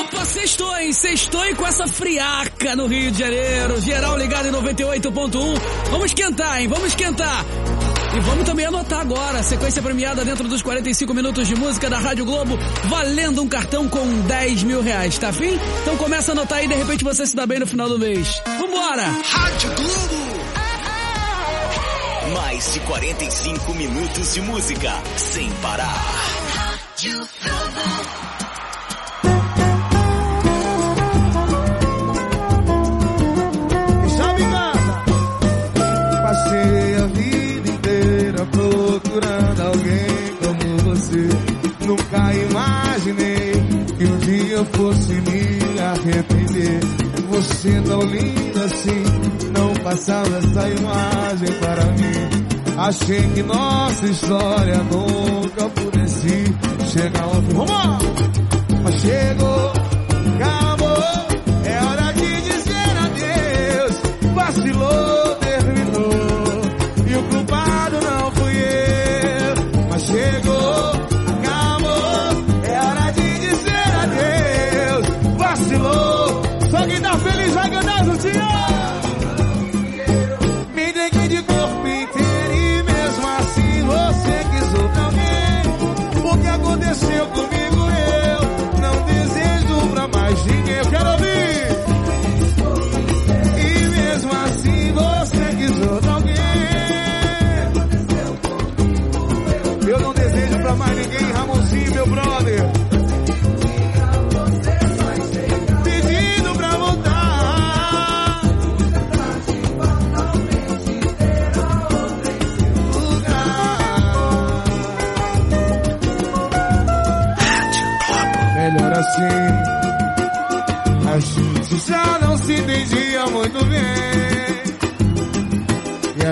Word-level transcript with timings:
Opa, 0.00 0.24
sextou, 0.24 0.76
hein? 0.76 0.92
Sextou 0.92 1.44
e 1.46 1.54
com 1.54 1.66
essa 1.66 1.86
friaca 1.86 2.76
no 2.76 2.86
Rio 2.86 3.10
de 3.10 3.18
Janeiro. 3.18 3.80
Geral 3.80 4.18
ligado 4.18 4.46
em 4.48 4.52
98.1. 4.52 5.60
Vamos 5.90 6.06
esquentar, 6.06 6.60
hein? 6.60 6.68
Vamos 6.68 6.88
esquentar. 6.88 7.44
E 8.14 8.20
vamos 8.20 8.44
também 8.44 8.66
anotar 8.66 9.00
agora, 9.00 9.42
sequência 9.42 9.82
premiada 9.82 10.24
dentro 10.24 10.48
dos 10.48 10.62
45 10.62 11.12
minutos 11.12 11.46
de 11.48 11.54
música 11.54 11.90
da 11.90 11.98
Rádio 11.98 12.24
Globo, 12.24 12.58
valendo 12.84 13.42
um 13.42 13.48
cartão 13.48 13.88
com 13.88 14.06
10 14.22 14.62
mil 14.62 14.80
reais, 14.80 15.18
tá 15.18 15.32
fim? 15.32 15.58
Então 15.82 15.96
começa 15.98 16.30
a 16.30 16.34
anotar 16.34 16.58
aí, 16.58 16.68
de 16.68 16.74
repente 16.74 17.04
você 17.04 17.26
se 17.26 17.36
dá 17.36 17.46
bem 17.46 17.58
no 17.58 17.66
final 17.66 17.88
do 17.88 17.98
mês. 17.98 18.40
Vambora! 18.58 19.04
Rádio 19.22 19.70
Globo! 19.74 20.26
Mais 22.32 22.72
de 22.72 22.80
45 22.80 23.74
minutos 23.74 24.34
de 24.34 24.40
música, 24.40 24.92
sem 25.16 25.50
parar. 25.60 26.04
Rádio 26.54 27.28
Globo. 27.42 28.25
Nunca 41.96 42.34
imaginei 42.34 43.52
que 43.96 44.04
um 44.04 44.18
dia 44.18 44.56
eu 44.56 44.64
fosse 44.66 45.14
me 45.14 45.80
arrepender. 45.80 46.80
Você 47.30 47.80
tão 47.82 48.02
linda 48.02 48.64
assim, 48.64 49.02
não 49.56 49.72
passava 49.82 50.36
essa 50.36 50.68
imagem 50.68 51.52
para 51.58 51.84
mim. 51.92 52.76
Achei 52.76 53.22
que 53.30 53.42
nossa 53.42 54.06
história 54.06 54.76
nunca 54.84 55.68
pudesse 55.70 56.44
chegar 56.92 57.24
ao 57.24 57.42
fim. 57.42 57.56
Mas 58.82 58.94
chegou, 59.00 59.72
acabou, 60.34 61.35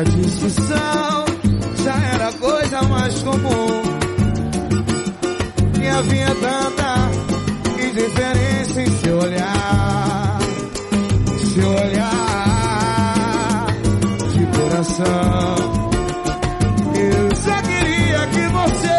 discussão 0.04 1.24
já 1.82 1.96
era 2.14 2.32
coisa 2.32 2.82
mais 2.82 3.22
comum. 3.22 3.82
E 5.80 5.88
havia 5.88 6.34
tanta 6.34 7.10
indiferença 7.82 8.82
em 8.82 8.90
seu 8.98 9.18
olhar, 9.18 10.38
seu 11.54 11.68
olhar 11.68 12.06
de 14.32 14.46
coração. 14.58 15.54
Eu 16.94 17.36
só 17.36 17.62
queria 17.62 18.26
que 18.28 18.48
você 18.48 18.98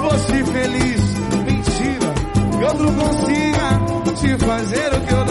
fosse 0.00 0.44
feliz. 0.52 1.00
Mentira, 1.46 2.14
que 2.58 2.64
outro 2.64 2.92
consiga 2.92 3.68
te 4.14 4.36
fazer 4.44 4.94
o 4.94 5.00
que 5.00 5.12
eu 5.14 5.27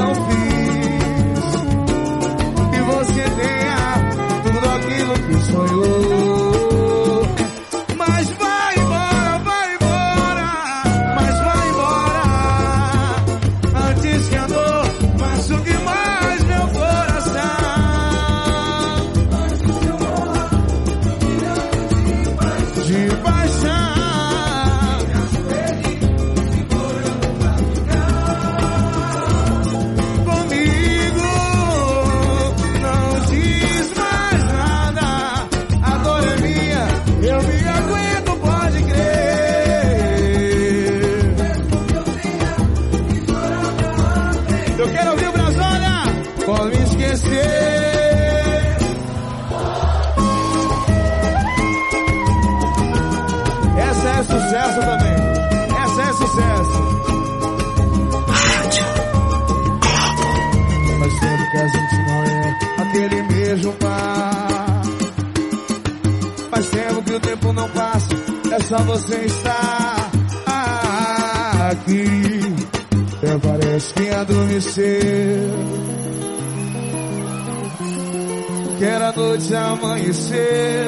amanhecer. 79.78 80.88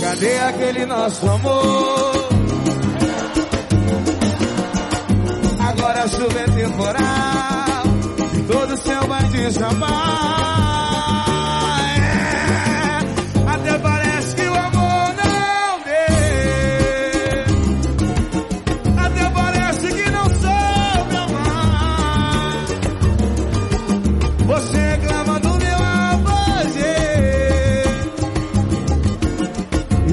Cadê 0.00 0.38
aquele 0.38 0.86
nosso 0.86 1.28
amor? 1.28 2.28
Agora 5.58 6.04
a 6.04 6.08
chuva 6.08 6.40
é 6.40 6.44
temporal 6.44 7.84
e 8.34 8.42
todo 8.42 8.74
o 8.74 8.76
céu 8.76 9.06
vai 9.06 9.24
desabar. 9.24 10.65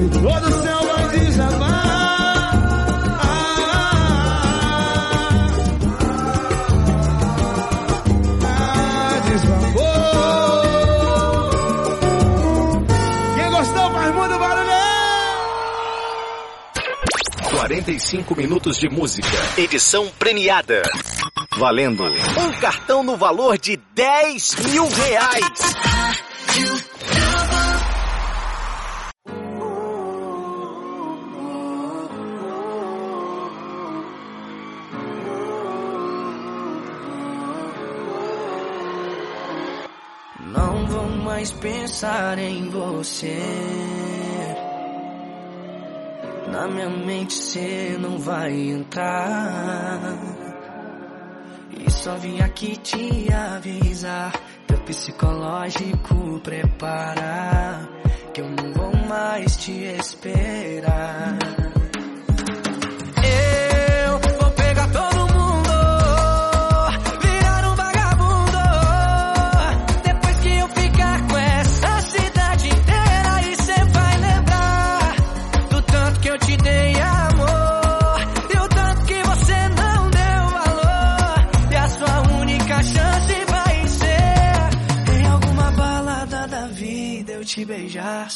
Todo 0.08 0.48
o 0.48 0.62
céu 0.62 0.78
vai 0.82 1.08
desabar. 1.18 1.84
Ah, 8.46 9.20
desabou. 9.30 9.82
Quem 13.36 13.50
gostou 13.50 13.90
faz 13.92 14.14
muito 14.14 14.38
barulho. 14.38 14.64
45 17.50 18.36
minutos 18.36 18.76
de 18.78 18.88
música. 18.88 19.28
Edição 19.56 20.10
premiada. 20.18 20.82
Valendo 21.56 22.04
um 22.04 22.52
cartão 22.60 23.02
no 23.02 23.16
valor 23.16 23.56
de 23.58 23.76
10 23.94 24.56
mil 24.70 24.88
reais. 24.88 25.93
Pensar 41.64 42.38
em 42.38 42.68
você. 42.68 43.38
Na 46.52 46.68
minha 46.68 46.90
mente 46.90 47.32
cê 47.32 47.96
não 47.98 48.18
vai 48.18 48.52
entrar. 48.52 50.18
E 51.70 51.90
só 51.90 52.16
vim 52.16 52.38
aqui 52.40 52.76
te 52.76 53.32
avisar. 53.32 54.32
Teu 54.66 54.78
psicológico 54.80 56.38
preparar. 56.40 57.88
Que 58.34 58.42
eu 58.42 58.50
não 58.50 58.72
vou 58.74 58.94
mais 59.08 59.56
te 59.56 59.72
esperar. 59.72 61.43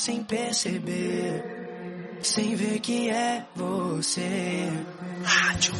Sem 0.08 0.24
perceber, 0.24 1.44
sem 2.22 2.56
ver 2.56 2.80
que 2.80 3.10
é 3.10 3.44
você. 3.54 4.72
Rádio 5.22 5.74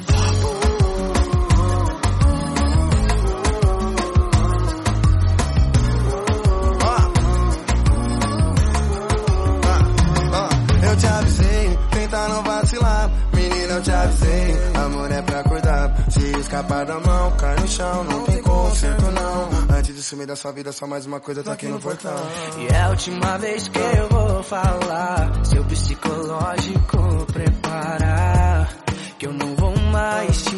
Eu 10.83 10.97
te 10.97 11.07
avisei, 11.07 11.79
tenta 11.91 12.29
não 12.29 12.43
vacilar. 12.43 13.11
Menina, 13.33 13.73
eu 13.73 13.83
te 13.83 13.91
avisei, 13.91 14.57
amor 14.75 15.11
é 15.11 15.23
pra 15.23 15.43
cuidar. 15.45 16.11
Se 16.11 16.39
escapar 16.39 16.85
da 16.85 17.01
mão, 17.01 17.35
cai 17.39 17.57
no 17.57 17.67
chão, 17.67 18.05
não 18.05 18.25
tem 18.25 18.43
conserto 18.43 19.11
não. 19.11 19.68
Sumir 20.09 20.27
da 20.27 20.35
sua 20.35 20.53
vida, 20.53 20.73
só 20.73 20.87
mais 20.87 21.05
uma 21.05 21.21
coisa 21.21 21.45
tá 21.45 21.53
aqui 21.53 21.67
no 21.67 21.79
portão. 21.79 22.17
E 22.57 22.67
é 22.73 22.81
a 22.81 22.89
última 22.89 23.37
vez 23.37 23.69
que 23.69 23.79
eu 23.79 24.09
vou 24.09 24.43
falar. 24.43 25.45
Seu 25.45 25.63
psicológico 25.65 27.27
preparar. 27.31 28.75
Que 29.19 29.27
eu 29.27 29.35
não 29.35 29.55
vou 29.55 29.77
mais 29.77 30.45
te 30.45 30.57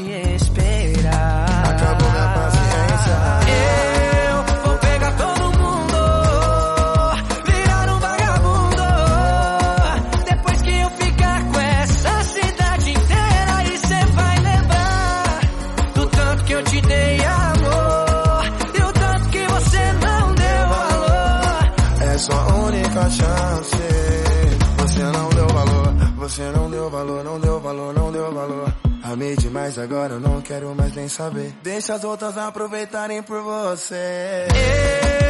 deu 26.81 26.89
valor, 26.89 27.23
não 27.23 27.39
deu 27.39 27.61
valor, 27.61 27.93
não 27.93 28.11
deu 28.11 28.33
valor. 28.33 28.73
Amei 29.03 29.37
demais 29.37 29.79
agora, 29.79 30.15
eu 30.15 30.21
não 30.21 30.41
quero 30.41 30.75
mais 30.75 30.95
nem 30.95 31.09
saber. 31.09 31.53
Deixa 31.63 31.95
as 31.95 32.05
outras 32.05 32.39
aproveitarem 32.39 33.23
por 33.23 33.43
você. 33.43 34.47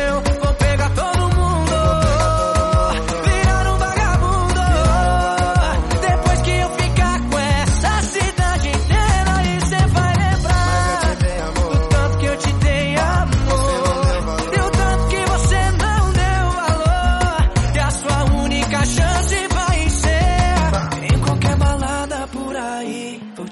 Eu 0.06 0.40
vou 0.40 0.59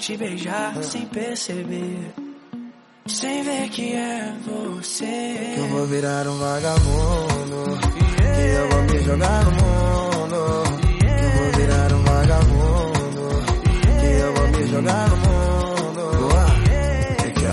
te 0.09 0.17
beijar 0.17 0.73
sem 0.81 1.05
perceber. 1.05 2.11
Sem 3.05 3.43
ver 3.43 3.69
que 3.69 3.93
é 3.93 4.33
você. 4.43 5.05
Que 5.53 5.59
eu 5.59 5.67
vou 5.67 5.85
virar 5.85 6.27
um 6.27 6.35
vagabundo. 6.39 7.77
Que 8.17 8.41
eu 8.41 8.69
vou 8.69 8.81
me 8.83 8.99
jogar 9.03 9.45
no 9.45 9.51
mundo. 9.51 10.63
Que 10.97 11.05
eu 11.05 11.31
vou 11.37 11.51
virar 11.59 11.93
um 11.93 12.03
vagabundo. 12.03 13.29
Que 13.99 14.07
eu 14.07 14.33
vou 14.33 14.47
me 14.47 14.67
jogar 14.67 15.09
no 15.09 15.17
mundo. 15.17 16.29
Ah, 16.35 16.55
que 17.21 17.29
que 17.31 17.45
é? 17.45 17.51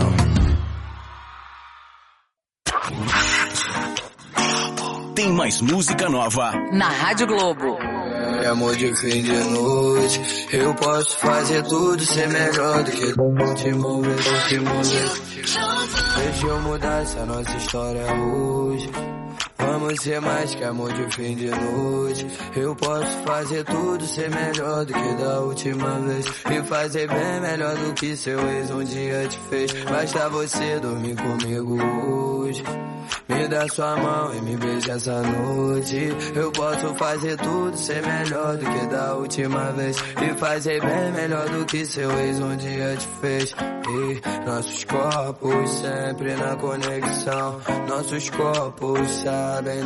Tem 5.14 5.28
mais 5.28 5.60
música 5.60 6.08
nova 6.08 6.52
Na 6.72 6.88
Rádio 6.88 7.26
Globo. 7.26 7.95
É 8.46 8.48
amor 8.48 8.76
de 8.76 8.94
fim 8.94 9.22
de 9.22 9.32
noite. 9.50 10.46
Eu 10.52 10.72
posso 10.76 11.18
fazer 11.18 11.64
tudo 11.64 12.00
ser 12.06 12.28
melhor 12.28 12.84
do 12.84 12.92
que 12.92 13.12
te 13.56 13.72
mover, 13.72 14.16
te. 14.48 14.60
Deixa 16.16 16.46
eu 16.46 16.60
mudar 16.60 17.02
essa 17.02 17.26
nossa 17.26 17.56
história 17.56 18.04
hoje. 18.14 18.88
Vamos 19.58 20.00
ser 20.00 20.20
mais 20.20 20.54
que 20.54 20.64
amor 20.64 20.92
de 20.92 21.14
fim 21.14 21.34
de 21.36 21.50
noite. 21.50 22.26
Eu 22.56 22.74
posso 22.76 23.18
fazer 23.24 23.64
tudo 23.64 24.06
ser 24.06 24.30
melhor 24.30 24.84
do 24.84 24.92
que 24.92 25.14
da 25.22 25.40
última 25.40 25.98
vez. 26.00 26.26
E 26.26 26.62
fazer 26.64 27.08
bem 27.08 27.40
melhor 27.40 27.76
do 27.76 27.92
que 27.94 28.16
seu 28.16 28.38
ex 28.48 28.70
um 28.70 28.84
dia 28.84 29.26
te 29.28 29.38
fez. 29.50 29.72
Basta 29.84 30.28
você 30.28 30.80
dormir 30.80 31.16
comigo 31.16 31.82
hoje. 31.82 32.62
Me 33.28 33.48
dá 33.48 33.68
sua 33.68 33.96
mão 33.96 34.34
e 34.34 34.40
me 34.40 34.56
beija 34.56 34.92
essa 34.92 35.20
noite. 35.22 36.08
Eu 36.34 36.50
posso 36.52 36.94
fazer 36.94 37.36
tudo 37.36 37.76
ser 37.76 38.02
melhor 38.06 38.56
do 38.56 38.64
que 38.64 38.86
da 38.86 39.14
última 39.14 39.72
vez. 39.72 39.96
E 39.98 40.38
fazer 40.38 40.80
bem 40.80 41.12
melhor 41.12 41.48
do 41.48 41.64
que 41.64 41.84
seu 41.84 42.10
ex 42.18 42.40
um 42.40 42.56
dia 42.56 42.96
te 42.96 43.08
fez. 43.20 43.54
E 43.88 44.46
nossos 44.46 44.84
corpos 44.84 45.70
sempre 45.70 46.34
na 46.36 46.56
conexão. 46.56 47.60
Nossos 47.88 48.30
corpos 48.30 49.10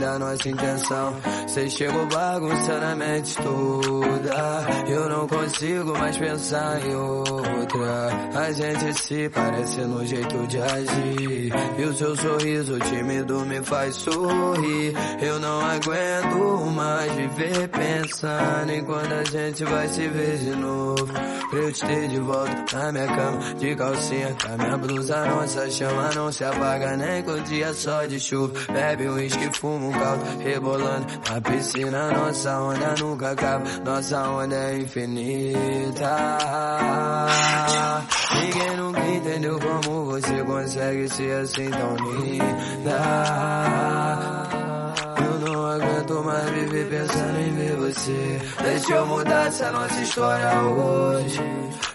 da 0.01 0.19
nossa 0.19 0.49
intenção. 0.49 1.15
Cê 1.49 1.69
chegou 1.69 2.07
bagunçando 2.07 2.85
a 2.85 2.95
mente 2.97 3.37
toda. 3.37 4.89
Eu 4.89 5.09
não 5.09 5.29
consigo 5.29 5.99
mais 5.99 6.17
pensar 6.17 6.85
em 6.85 6.95
outra. 6.95 8.11
A 8.35 8.53
gente 8.53 9.01
se 9.01 9.29
parece 9.29 9.81
no 9.83 10.05
jeito 10.07 10.47
de 10.47 10.59
agir. 10.61 11.53
E 11.79 11.85
o 11.85 11.95
seu 11.95 12.17
sorriso 12.17 12.79
tímido 12.81 13.45
me 13.47 13.63
faz 13.63 13.97
sorrir. 13.97 14.95
Eu 15.21 15.39
não 15.41 15.61
aguento 15.61 16.67
mais 16.75 17.13
viver 17.13 17.69
pensando 17.69 18.71
em 18.71 18.85
quando 18.85 19.13
a 19.13 19.25
gente 19.25 19.65
vai 19.65 19.89
se 19.89 20.09
ver 20.09 20.39
de 20.39 20.51
novo. 20.57 21.07
Pra 21.51 21.59
eu 21.59 21.73
te 21.73 21.85
ter 21.85 22.09
de 22.09 22.21
volta 22.21 22.65
na 22.73 22.93
minha 22.93 23.07
cama, 23.07 23.55
de 23.55 23.75
calcinha, 23.75 24.37
com 24.41 24.53
a 24.53 24.57
minha 24.57 24.79
blusa. 24.79 25.25
Nossa 25.27 25.71
chama 25.71 26.11
não 26.15 26.31
se 26.31 26.45
apaga 26.45 26.97
nem 26.97 27.23
com 27.23 27.43
dia 27.43 27.75
só 27.75 28.05
de 28.07 28.21
chuva. 28.21 28.53
Bebe 28.73 29.09
um 29.09 29.15
uísque, 29.15 29.50
fuma 29.53 29.87
um 29.87 29.93
caldo, 29.93 30.25
rebolando 30.39 31.07
na 31.29 31.41
piscina. 31.41 32.11
Nossa 32.11 32.61
onda 32.61 32.95
nunca 32.99 33.31
acaba, 33.31 33.65
nossa 33.85 34.29
onda 34.29 34.55
é 34.55 34.79
infinita. 34.79 36.39
Ninguém 38.35 38.77
nunca 38.77 39.01
entendeu 39.01 39.59
como 39.61 40.05
você 40.07 40.45
consegue 40.45 41.09
ser 41.09 41.43
assim 41.43 41.71
tão 41.71 41.97
linda. 41.97 43.01
Aguento 45.71 46.25
mais 46.25 46.51
viver 46.51 46.89
pensando 46.89 47.39
em 47.39 47.55
ver 47.55 47.77
você. 47.77 48.41
Deixa 48.61 48.93
eu 48.93 49.07
mudar 49.07 49.47
essa 49.47 49.71
nossa 49.71 50.01
história 50.01 50.63
hoje. 50.63 51.41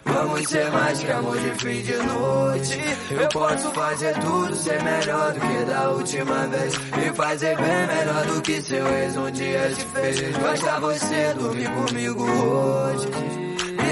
Vamos 0.05 0.47
ser 0.47 0.71
mais 0.71 0.99
que 0.99 1.11
amor 1.11 1.37
de 1.37 1.51
fim 1.55 1.81
de 1.81 1.97
noite. 1.97 2.79
Eu 3.11 3.27
posso 3.27 3.69
fazer 3.71 4.13
tudo 4.19 4.55
ser 4.55 4.81
melhor 4.81 5.33
do 5.33 5.39
que 5.41 5.65
da 5.65 5.89
última 5.91 6.47
vez. 6.47 6.73
E 6.73 7.13
fazer 7.13 7.57
bem 7.57 7.87
melhor 7.87 8.25
do 8.27 8.41
que 8.41 8.61
seu 8.61 8.87
ex 8.87 9.17
um 9.17 9.31
dia 9.31 9.69
te 9.75 9.85
fez. 9.85 10.37
Basta 10.37 10.79
você 10.79 11.33
dormir 11.33 11.69
comigo 11.69 12.23
hoje. 12.23 13.44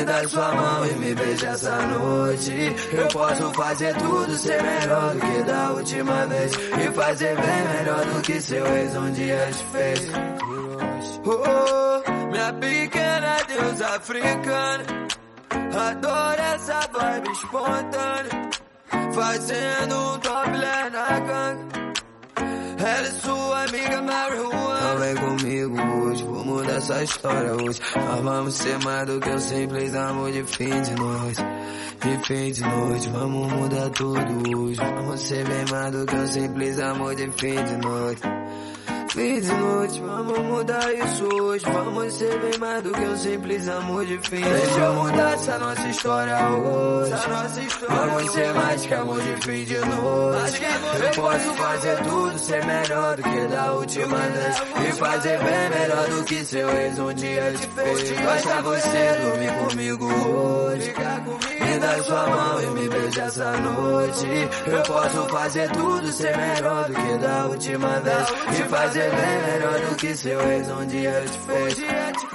Me 0.04 0.08
dá 0.08 0.28
sua 0.28 0.54
mão 0.54 0.86
e 0.86 0.94
me 0.96 1.16
beija 1.16 1.48
essa 1.48 1.82
noite. 1.88 2.76
Eu 2.92 3.08
posso 3.08 3.54
fazer 3.54 3.96
tudo 3.96 4.36
ser 4.36 4.62
melhor 4.62 5.14
do 5.14 5.20
que 5.22 5.44
da 5.44 5.72
última 5.72 6.26
vez. 6.26 6.52
E 6.52 6.92
fazer 6.92 7.36
bem 7.38 7.78
melhor 7.78 8.06
do 8.08 8.22
que 8.22 8.42
seu 8.42 8.68
ex 8.68 8.96
um 8.98 9.12
dia 9.14 9.50
te 9.50 9.64
fez. 9.72 10.12
Oh, 11.26 12.32
minha 12.32 12.52
pequena 12.52 13.38
deusa 13.48 13.88
africana. 13.96 14.84
Adoro 15.90 16.42
essa 16.42 16.80
vibe 16.92 17.32
espontânea. 17.32 18.50
Fazendo 19.14 19.96
um 19.96 20.20
topless 20.20 20.90
na 20.92 21.20
ganga. 21.20 21.83
Ela 22.86 23.08
é 23.08 23.12
sua 23.12 23.64
amiga 23.64 24.02
marihuana. 24.02 24.96
Vem 25.00 25.16
comigo 25.16 25.82
hoje, 25.82 26.24
vou 26.26 26.44
mudar 26.44 26.74
essa 26.74 27.02
história 27.02 27.54
hoje. 27.54 27.80
Nós 27.96 28.22
vamos 28.22 28.54
ser 28.56 28.78
mais 28.84 29.08
do 29.08 29.22
que 29.22 29.30
o 29.30 29.40
simples 29.40 29.96
amor 29.96 30.32
de 30.34 30.44
fim 30.44 30.82
de 30.82 30.96
noite. 30.96 31.42
De 32.02 32.28
fim 32.28 32.52
de 32.52 32.62
noite, 32.62 33.10
vamos 33.10 33.54
mudar 33.54 33.90
tudo 33.92 34.60
hoje. 34.60 34.80
Vamos 34.82 35.22
ser 35.22 35.48
bem 35.48 35.66
mais 35.72 35.92
do 35.94 36.06
que 36.06 36.16
o 36.16 36.28
simples 36.28 36.80
amor 36.80 37.16
de 37.16 37.32
fim 37.32 37.64
de 37.64 37.78
noite. 37.78 38.22
Fim 39.14 39.40
de 39.40 39.54
noite, 39.54 40.02
vamos 40.02 40.40
mudar 40.40 40.92
isso 40.92 41.24
hoje. 41.36 41.64
Vamos 41.72 42.14
ser 42.16 42.40
bem 42.40 42.58
mais 42.60 42.82
do 42.82 42.92
que 42.92 43.02
um 43.02 43.16
simples 43.16 43.68
amor 43.68 44.04
de 44.08 44.18
fim. 44.18 44.42
Deixa 44.42 44.80
eu 44.80 44.94
mudar 44.96 45.34
essa 45.34 45.60
nossa 45.60 45.88
história 45.88 46.50
hoje. 46.50 47.14
Vamos 47.88 48.32
ser 48.32 48.54
mais 48.56 48.86
que 48.88 48.94
amor 48.96 49.22
de 49.22 49.36
fim 49.44 49.66
de 49.66 49.78
noite. 49.78 50.62
Eu 51.00 51.22
posso 51.22 51.54
fazer 51.54 51.98
tudo, 51.98 52.40
ser 52.40 52.66
melhor 52.66 53.16
do 53.16 53.22
que 53.22 53.48
da 53.50 53.74
última 53.74 54.18
vez. 54.18 54.56
E 54.90 54.92
fazer 54.94 55.38
bem 55.38 55.70
melhor 55.80 56.10
do 56.10 56.24
que 56.24 56.46
seu 56.46 56.70
ex 56.72 56.98
um 56.98 57.14
dia 57.14 57.54
te 57.54 57.68
fez. 57.68 58.20
Basta 58.20 58.62
você 58.64 59.20
dormir 59.22 59.70
comigo 59.70 60.06
hoje. 60.06 60.94
Me 61.74 62.04
sua 62.04 62.28
mão 62.28 62.62
e 62.62 62.66
me 62.68 62.88
beija 62.88 63.22
essa 63.24 63.52
noite. 63.58 64.26
Eu 64.68 64.84
posso 64.84 65.28
fazer 65.30 65.70
tudo, 65.72 66.12
ser 66.12 66.38
melhor 66.38 66.88
do 66.88 66.94
que 66.94 67.18
da 67.18 67.46
última 67.48 68.00
vez. 68.00 68.60
E 68.60 68.64
fazer 68.70 69.10
bem 69.10 69.54
melhor 69.54 69.80
do 69.80 69.96
que 69.96 70.16
seu 70.16 70.40
ex 70.52 70.70
um 70.70 70.86
dia 70.86 71.26
te 71.26 71.40
fez. 71.40 71.78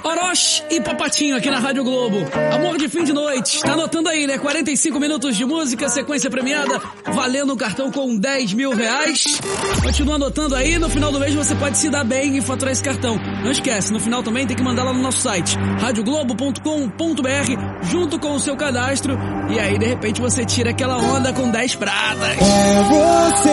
Orochi 0.03 0.63
e 0.69 0.81
Papatinho 0.81 1.37
aqui 1.37 1.49
na 1.49 1.59
Rádio 1.59 1.85
Globo. 1.85 2.17
Amor 2.53 2.77
de 2.77 2.89
fim 2.89 3.03
de 3.05 3.13
noite. 3.13 3.61
Tá 3.61 3.71
anotando 3.73 4.09
aí, 4.09 4.27
né? 4.27 4.37
45 4.37 4.99
minutos 4.99 5.37
de 5.37 5.45
música, 5.45 5.87
sequência 5.87 6.29
premiada, 6.29 6.81
valendo 7.05 7.53
um 7.53 7.57
cartão 7.57 7.89
com 7.91 8.17
10 8.17 8.53
mil 8.53 8.71
reais. 8.71 9.39
Continua 9.81 10.15
anotando 10.15 10.55
aí, 10.55 10.77
no 10.77 10.89
final 10.89 11.11
do 11.11 11.19
mês 11.19 11.33
você 11.33 11.55
pode 11.55 11.77
se 11.77 11.89
dar 11.89 12.03
bem 12.03 12.37
e 12.37 12.41
faturar 12.41 12.73
esse 12.73 12.83
cartão. 12.83 13.17
Não 13.43 13.51
esquece, 13.51 13.93
no 13.93 13.99
final 13.99 14.21
também 14.21 14.45
tem 14.45 14.57
que 14.57 14.63
mandar 14.63 14.83
lá 14.83 14.91
no 14.91 15.01
nosso 15.01 15.21
site, 15.21 15.55
radioglobo.com.br, 15.79 17.83
junto 17.83 18.19
com 18.19 18.33
o 18.33 18.39
seu 18.39 18.57
cadastro. 18.57 19.28
E 19.49 19.59
aí, 19.59 19.77
de 19.79 19.85
repente, 19.85 20.21
você 20.21 20.45
tira 20.45 20.69
aquela 20.69 20.97
onda 20.97 21.33
com 21.33 21.49
10 21.49 21.75
pratas. 21.75 22.37
É 22.37 22.83
você, 22.83 23.49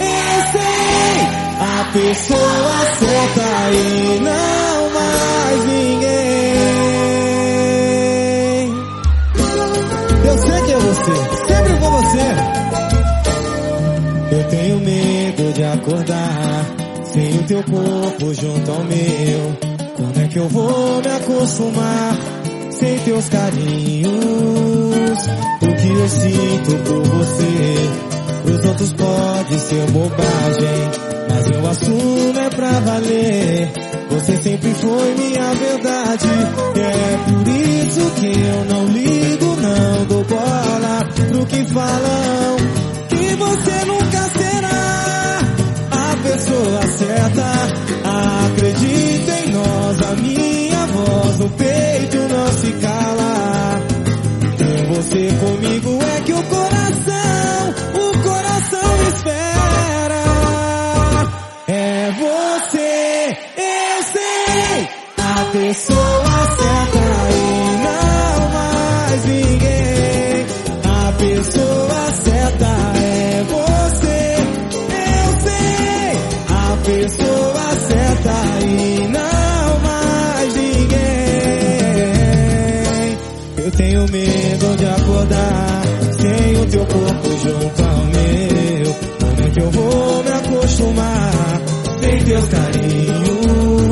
eu 0.00 0.42
sei, 0.52 1.20
a 1.60 1.84
pessoa 1.92 2.78
certa 2.98 3.70
e 3.72 4.20
não 4.20 4.90
mais 4.94 5.64
ninguém. 5.66 6.08
Eu 10.24 10.38
sei 10.38 10.62
que 10.62 10.72
é 10.72 10.78
você, 10.78 11.14
sempre 11.46 11.78
com 11.80 11.90
você. 11.90 12.28
Eu 14.30 14.44
tenho 14.50 14.78
medo 14.80 15.52
de 15.52 15.64
acordar 15.64 16.64
sem 17.12 17.38
o 17.38 17.42
teu 17.44 17.62
corpo 17.64 18.34
junto 18.34 18.70
ao 18.70 18.84
meu. 18.84 19.58
Como 19.96 20.12
é 20.20 20.28
que 20.28 20.38
eu 20.38 20.48
vou 20.48 21.02
me 21.02 21.08
acostumar 21.08 22.37
sem 22.78 22.98
teus 23.00 23.28
carinhos? 23.28 24.12
O 25.62 25.74
que 25.74 25.88
eu 25.88 26.08
sinto 26.08 26.76
por 26.84 27.02
você, 27.02 27.90
pros 28.44 28.64
outros 28.64 28.92
pode 28.92 29.58
ser 29.60 29.90
bobagem, 29.90 30.90
mas 31.28 31.50
eu 31.50 31.66
assumo 31.66 32.38
é 32.38 32.50
pra 32.50 32.70
valer. 32.80 33.72
Você 34.10 34.36
sempre 34.38 34.74
foi 34.74 35.14
minha 35.14 35.54
verdade, 35.54 36.28
é 36.76 37.18
por 37.24 37.48
isso 37.48 38.10
que 38.16 38.26
eu 38.26 38.64
não 38.64 38.86
ligo, 38.86 39.56
não 39.60 40.04
dou 40.06 40.24
bola 40.24 41.08
pro 41.14 41.46
que 41.46 41.64
falam, 41.66 42.56
que 43.08 43.34
você 43.36 43.84
nunca 43.86 44.28
será 44.38 45.40
a 45.90 46.16
pessoa 46.22 46.86
certa. 46.86 47.88
Acredita 48.48 49.17
no 51.48 51.56
peito 51.56 52.16
não 52.28 52.52
se 52.52 52.72
cala. 52.72 53.82
Ter 54.58 54.86
você 54.88 55.28
comigo 55.40 55.98
é 56.02 56.20
que 56.22 56.32
o 56.32 56.42
coração, 56.44 56.77
teu 86.68 86.84
corpo 86.86 87.28
junto 87.30 87.82
ao 87.82 88.04
meu. 88.04 88.94
Como 89.20 89.40
é 89.46 89.50
que 89.50 89.60
eu 89.60 89.70
vou 89.70 90.24
me 90.24 90.30
acostumar 90.30 91.60
sem 92.00 92.24
teus 92.24 92.48
carinhos? 92.48 93.88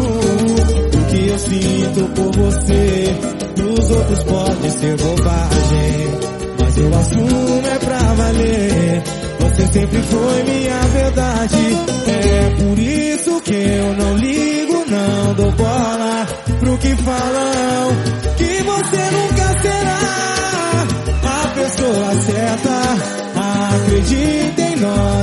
O 0.94 1.04
que 1.08 1.28
eu 1.28 1.38
sinto 1.38 2.04
por 2.14 2.36
você, 2.36 3.16
pros 3.54 3.90
outros 3.90 4.22
pode 4.24 4.70
ser 4.70 4.96
bobagem. 4.96 6.36
Mas 6.60 6.78
eu 6.78 6.94
assumo 6.94 7.62
é 7.66 7.78
pra 7.78 7.98
valer. 7.98 9.02
Você 9.40 9.66
sempre 9.72 10.02
foi 10.02 10.42
minha 10.42 10.80
verdade. 10.92 11.56
É 12.08 12.50
por 12.62 12.78
isso 12.78 13.40
que 13.42 13.54
eu 13.54 13.94
não 13.96 14.16
ligo, 14.16 14.84
não 14.88 15.34
dou 15.34 15.52
bola 15.52 16.26
pro 16.60 16.78
que 16.78 16.96
falam. 16.96 17.96
Que 18.36 18.62
você 18.62 19.10
nunca 19.12 19.62
será 19.62 19.95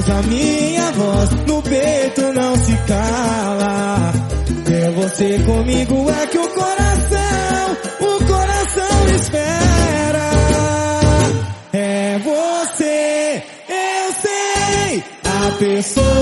nós, 0.03 0.09
a 0.09 0.21
minha 0.23 0.91
voz 0.91 1.29
no 1.47 1.61
peito 1.61 2.21
não 2.33 2.55
se 2.57 2.75
cala. 2.87 4.13
Ter 4.65 4.91
você 4.91 5.39
comigo 5.39 6.09
é 6.09 6.27
que 6.27 6.37
o 6.37 6.47
coração, 6.49 7.77
o 7.99 8.25
coração 8.25 9.15
espera. 9.15 10.31
É 11.73 12.19
você, 12.19 13.43
eu 13.69 14.13
sei, 14.21 15.03
a 15.23 15.51
pessoa 15.57 16.12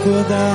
acordar. 0.00 0.54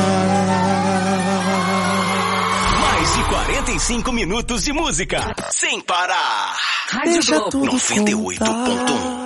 Mais 2.81 3.13
de 3.13 3.23
45 3.29 4.11
minutos 4.11 4.63
de 4.63 4.73
música, 4.73 5.35
sem 5.51 5.79
parar. 5.81 6.55
Deixa 7.03 7.39
tudo 7.49 7.71
98.1 7.71 8.37
contar. 8.37 9.25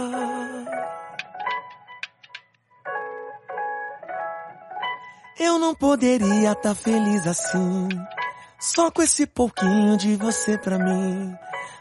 Eu 5.40 5.58
não 5.58 5.74
poderia 5.74 6.52
estar 6.52 6.76
feliz 6.76 7.26
assim, 7.26 7.88
só 8.60 8.92
com 8.92 9.02
esse 9.02 9.26
pouquinho 9.26 9.98
de 9.98 10.18
você 10.18 10.58
pra 10.58 10.78
mim. 10.78 11.34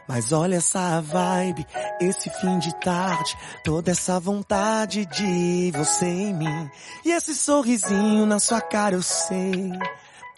Mas 0.09 0.31
olha 0.31 0.55
essa 0.55 0.99
vibe, 1.01 1.67
esse 2.01 2.31
fim 2.31 2.57
de 2.57 2.73
tarde, 2.79 3.37
toda 3.63 3.91
essa 3.91 4.19
vontade 4.19 5.05
de 5.05 5.71
você 5.71 6.07
em 6.07 6.33
mim. 6.33 6.71
E 7.05 7.11
esse 7.11 7.35
sorrisinho 7.35 8.25
na 8.25 8.39
sua 8.39 8.59
cara 8.59 8.95
eu 8.95 9.03
sei. 9.03 9.71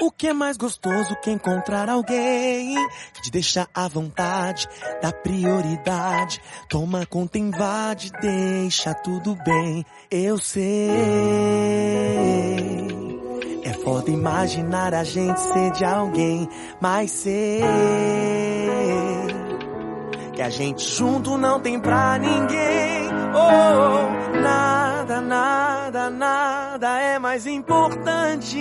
O 0.01 0.11
que 0.11 0.27
é 0.27 0.33
mais 0.33 0.57
gostoso 0.57 1.15
que 1.21 1.31
encontrar 1.31 1.87
alguém 1.87 2.75
que 3.13 3.21
te 3.21 3.31
deixa 3.31 3.65
à 3.73 3.87
vontade, 3.87 4.67
dá 5.01 5.13
prioridade, 5.13 6.41
toma 6.67 7.05
conta, 7.05 7.37
invade, 7.37 8.11
deixa 8.19 8.93
tudo 8.93 9.37
bem. 9.45 9.85
Eu 10.09 10.37
sei. 10.37 10.89
É 13.63 13.71
foda 13.85 14.11
imaginar 14.11 14.93
a 14.93 15.05
gente 15.05 15.39
ser 15.39 15.71
de 15.71 15.85
alguém, 15.85 16.49
mas 16.81 17.09
sei 17.11 17.61
que 20.33 20.41
a 20.41 20.49
gente 20.49 20.83
junto 20.83 21.37
não 21.37 21.59
tem 21.59 21.79
pra 21.79 22.17
ninguém. 22.17 23.09
Oh, 23.33 24.39
nada, 24.41 25.21
nada, 25.21 26.09
nada 26.09 26.99
é 26.99 27.19
mais 27.19 27.45
importante 27.45 28.57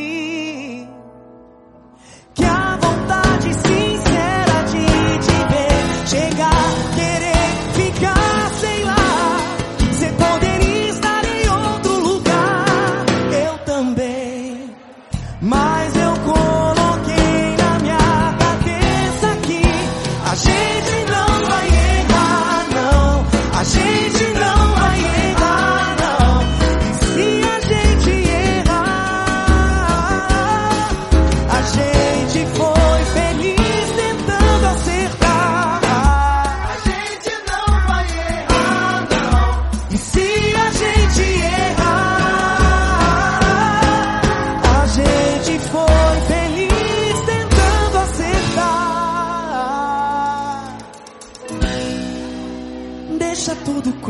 que 2.35 2.45
a 2.45 2.79
vontade 2.81 3.55
sincera 3.55 4.63
de 4.65 5.19
te 5.19 5.39
ver 5.51 6.09
chegar, 6.09 6.75
querer 6.95 7.51
ficar, 7.75 8.51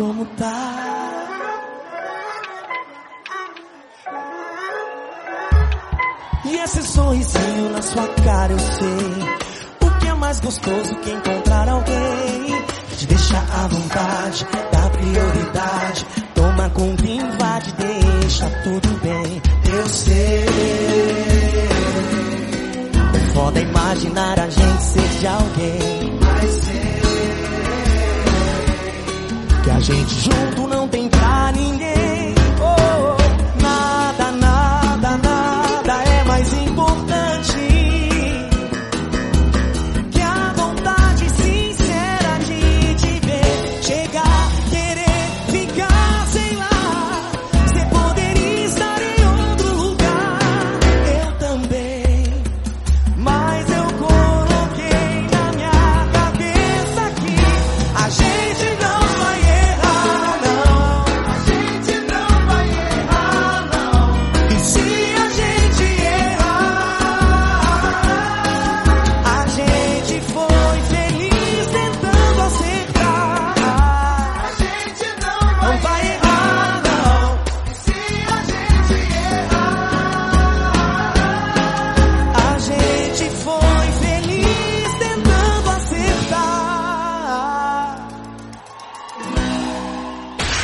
como 0.00 0.25
tá. 0.25 1.26
E 6.47 6.57
esse 6.57 6.83
sorrisinho 6.85 7.71
na 7.71 7.83
sua 7.83 8.09
cara 8.25 8.50
eu 8.50 8.59
sei. 8.59 9.87
O 9.87 9.99
que 9.99 10.09
é 10.09 10.14
mais 10.14 10.40
gostoso 10.40 10.95
que 10.97 11.11
encontrar 11.11 11.69
alguém? 11.69 12.64
Que 12.88 12.97
te 12.97 13.07
deixa 13.09 13.38
à 13.38 13.69
vontade, 13.69 14.47
dá 14.73 14.88
prioridade. 14.88 16.07
Toma 16.35 16.71
conta, 16.71 17.07
invade, 17.07 17.75
deixa 17.75 18.49
tudo 18.64 19.00
bem. 19.02 19.42
Eu 19.71 19.87
sei. 19.87 20.47
É 23.14 23.33
foda 23.35 23.61
imaginar 23.61 24.40
a 24.40 24.49
gente 24.49 24.83
ser 24.83 25.09
de 25.21 25.26
alguém 25.26 26.00
gente 29.80 30.14
junto 30.20 30.68
não 30.68 30.87
tem 30.87 31.08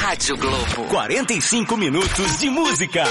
Rádio 0.06 0.36
Globo. 0.36 0.84
45 0.88 1.76
minutos 1.76 2.38
de 2.38 2.48
música. 2.48 3.04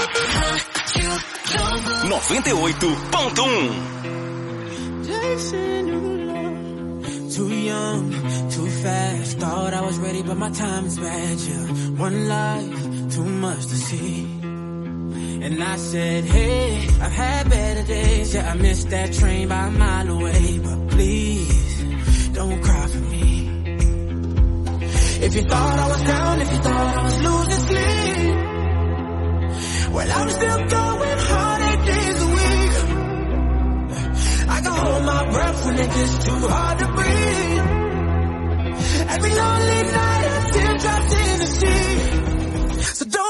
98.1. 2.08 5.04
Chasing 5.04 5.88
your 5.88 6.00
love. 6.24 7.34
Too 7.34 7.52
young, 7.52 8.10
too 8.48 8.70
fast. 8.82 9.38
Thought 9.38 9.74
I 9.74 9.82
was 9.82 9.98
ready, 9.98 10.22
but 10.22 10.38
my 10.38 10.48
time 10.52 10.86
is 10.86 10.98
bad. 10.98 11.38
Yeah, 11.38 11.66
one 12.00 12.28
life, 12.28 13.10
too 13.14 13.26
much 13.26 13.66
to 13.66 13.76
see. 13.76 14.26
And 15.42 15.62
I 15.62 15.76
said, 15.76 16.24
Hey, 16.24 16.88
I've 17.02 17.12
had 17.12 17.50
better 17.50 17.82
days. 17.82 18.32
Yeah, 18.34 18.50
I 18.50 18.54
missed 18.54 18.88
that 18.88 19.12
train 19.12 19.48
by 19.48 19.66
a 19.66 19.70
mile 19.70 20.08
away. 20.08 20.60
But 20.64 20.88
please, 20.88 21.82
don't 22.32 22.62
cry 22.62 22.86
for 22.86 23.00
me. 23.00 23.25
If 25.26 25.34
you 25.34 25.42
thought 25.42 25.78
I 25.78 25.88
was 25.88 26.02
down, 26.02 26.40
if 26.40 26.52
you 26.52 26.58
thought 26.58 26.96
I 26.96 27.02
was 27.02 27.18
losing 27.26 27.62
sleep, 27.66 28.34
well, 29.92 30.10
I'm 30.18 30.30
still 30.30 30.60
going 30.76 31.18
hard 31.28 31.62
eight 31.68 31.82
days 31.90 32.18
a 32.22 32.28
week. 32.38 32.74
I 34.54 34.60
can 34.62 34.72
hold 34.72 35.02
my 35.04 35.22
breath 35.32 35.64
when 35.66 35.78
it 35.80 35.90
gets 35.96 36.24
too 36.26 36.48
hard 36.54 36.78
to 36.78 36.86
breathe. 36.98 37.66
Every 39.14 39.32
lonely 39.40 39.82
night 39.98 40.26
feel 40.54 40.74
trapped 40.84 41.12
in 41.12 41.38
the 41.40 41.46
sea. 41.58 41.96
So 42.94 43.04
don't 43.06 43.25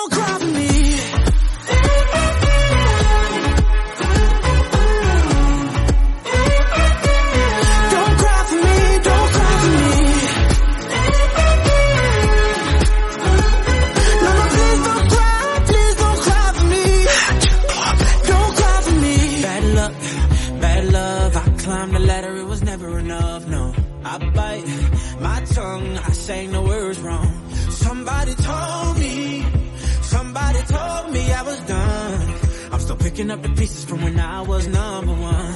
picking 33.27 33.31
up 33.31 33.43
the 33.43 33.61
pieces 33.61 33.85
from 33.85 34.03
when 34.03 34.21
I 34.21 34.43
was 34.43 34.67
number 34.69 35.13
one. 35.13 35.55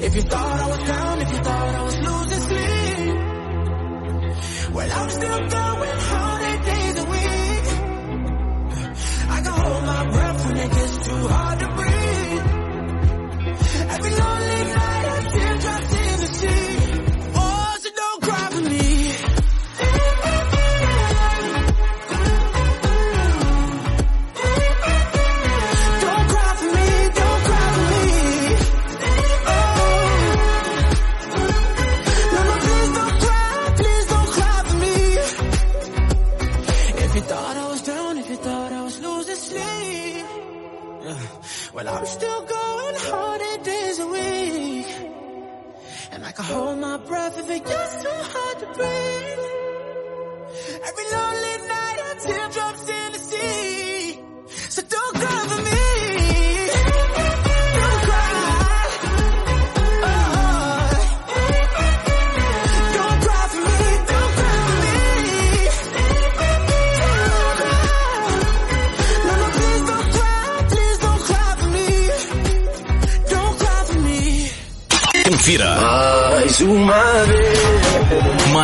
If 0.00 0.14
you 0.14 0.22
thought 0.22 0.60
I 0.60 0.68
was 0.68 0.78
down, 0.88 1.20
if 1.20 1.30
you 1.32 1.38
thought 1.38 1.74
I 1.74 1.82
was 1.82 1.98
losing 1.98 2.42
sleep, 2.48 3.14
well 4.74 4.92
I'm 4.92 5.10
still 5.10 5.38
going 5.38 5.98
hard 6.10 6.42
eight 6.50 6.62
days 6.70 6.98
a 6.98 7.04
week. 7.14 7.66
I 9.30 9.40
can 9.42 9.52
hold 9.52 9.84
my 9.84 10.10
breath 10.12 10.46
when 10.46 10.56
it 10.56 10.70
gets 10.70 10.96
too 11.06 11.28
hard 11.28 11.58
to 11.58 11.67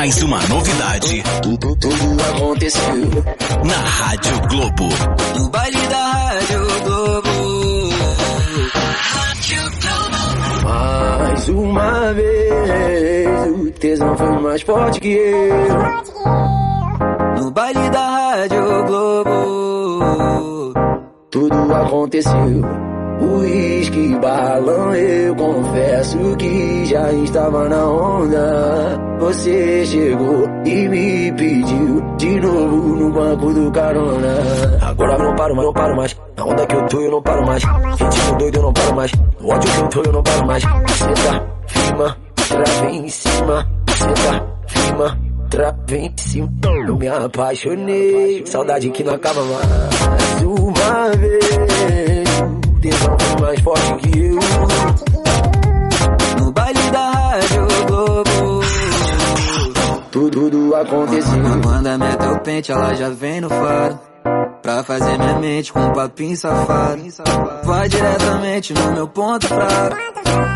Mais 0.05 0.23
uma 0.23 0.39
novidade. 0.49 1.23
Tudo, 1.43 1.75
tudo 1.77 1.97
aconteceu. 2.37 3.11
Na 3.65 3.75
Rádio 3.75 4.39
Globo. 4.51 4.89
No 5.39 5.49
baile 5.49 5.87
da 5.87 6.05
Rádio 6.13 6.61
Globo. 6.85 7.31
Mais 10.63 11.49
uma 11.49 12.13
vez. 12.13 13.51
O 13.51 13.71
tesão 13.71 14.15
foi 14.15 14.41
mais 14.43 14.61
forte 14.61 15.01
que 15.01 15.09
eu. 15.09 15.79
No 17.39 17.51
baile 17.51 17.89
da 17.89 18.07
Rádio 18.07 18.85
Globo. 18.85 20.75
Tudo 21.31 21.75
aconteceu. 21.75 22.94
Uísque, 23.21 24.19
balão, 24.21 24.95
eu 24.95 25.35
confesso 25.37 26.37
que 26.37 26.85
já 26.87 27.13
estava 27.13 27.69
na 27.69 27.87
onda. 27.87 29.01
Você 29.21 29.87
chegou 29.87 30.49
e 30.65 30.89
me 30.89 31.33
pediu 31.33 32.01
de 32.17 32.41
novo 32.41 32.77
no 32.97 33.11
banco 33.11 33.55
do 33.55 33.71
carona. 33.71 34.35
Agora 34.83 35.19
não 35.19 35.35
paro 35.37 35.55
mais, 35.55 35.67
não 35.67 35.73
paro 35.73 35.97
mais. 35.97 36.17
Na 36.37 36.45
onda 36.45 36.67
que 36.67 36.75
eu 36.75 36.87
tô 36.89 37.01
eu 37.01 37.11
não 37.13 37.23
paro 37.23 37.47
mais. 37.47 37.63
Ritmo 37.65 38.39
doido 38.39 38.57
eu 38.57 38.63
não 38.63 38.73
paro 38.73 38.97
mais. 38.97 39.13
No 39.41 39.49
ódio 39.49 39.73
que 39.73 39.81
eu 39.81 39.89
tô 39.89 40.03
eu 40.03 40.13
não 40.13 40.23
paro 40.23 40.47
mais. 40.47 40.63
Senta, 40.63 41.47
firma, 41.67 42.17
trava 42.49 42.91
em 42.91 43.09
cima. 43.09 43.69
Senta, 43.97 44.47
firma, 44.67 45.19
trava 45.51 45.77
em 45.97 46.13
cima. 46.17 46.51
Eu 46.87 46.97
me 46.97 47.09
apaixonei. 47.09 48.45
Saudade 48.47 48.91
que 48.91 49.05
não 49.05 49.15
acaba 49.15 49.41
mais. 49.45 50.43
Uma 50.43 51.11
vez 51.17 52.54
tesão 52.85 53.17
mais 53.41 53.61
forte 53.61 53.95
que 53.95 54.19
eu. 54.19 54.39
No 56.39 56.53
baile 56.53 56.91
da 56.91 57.11
Rádio 57.11 57.67
Globo. 57.87 58.61
Tudo, 60.11 60.51
tudo 60.51 60.77
aconteceu. 60.77 61.61
Quando 61.63 61.87
a 61.87 61.99
meta 61.99 62.31
o 62.31 62.41
pente, 62.41 62.73
ela 62.73 62.95
já 62.95 63.09
vem 63.09 63.41
no 63.41 63.49
faro. 63.49 63.99
Pra 64.63 64.85
fazer 64.85 65.19
minha 65.19 65.39
mente 65.39 65.73
com 65.73 65.81
um 65.81 65.93
papinho 65.93 66.37
safado. 66.37 67.03
Vai 67.65 67.89
diretamente 67.89 68.75
no 68.75 68.93
meu 68.93 69.09
ponto 69.09 69.47
fraco. 69.49 69.97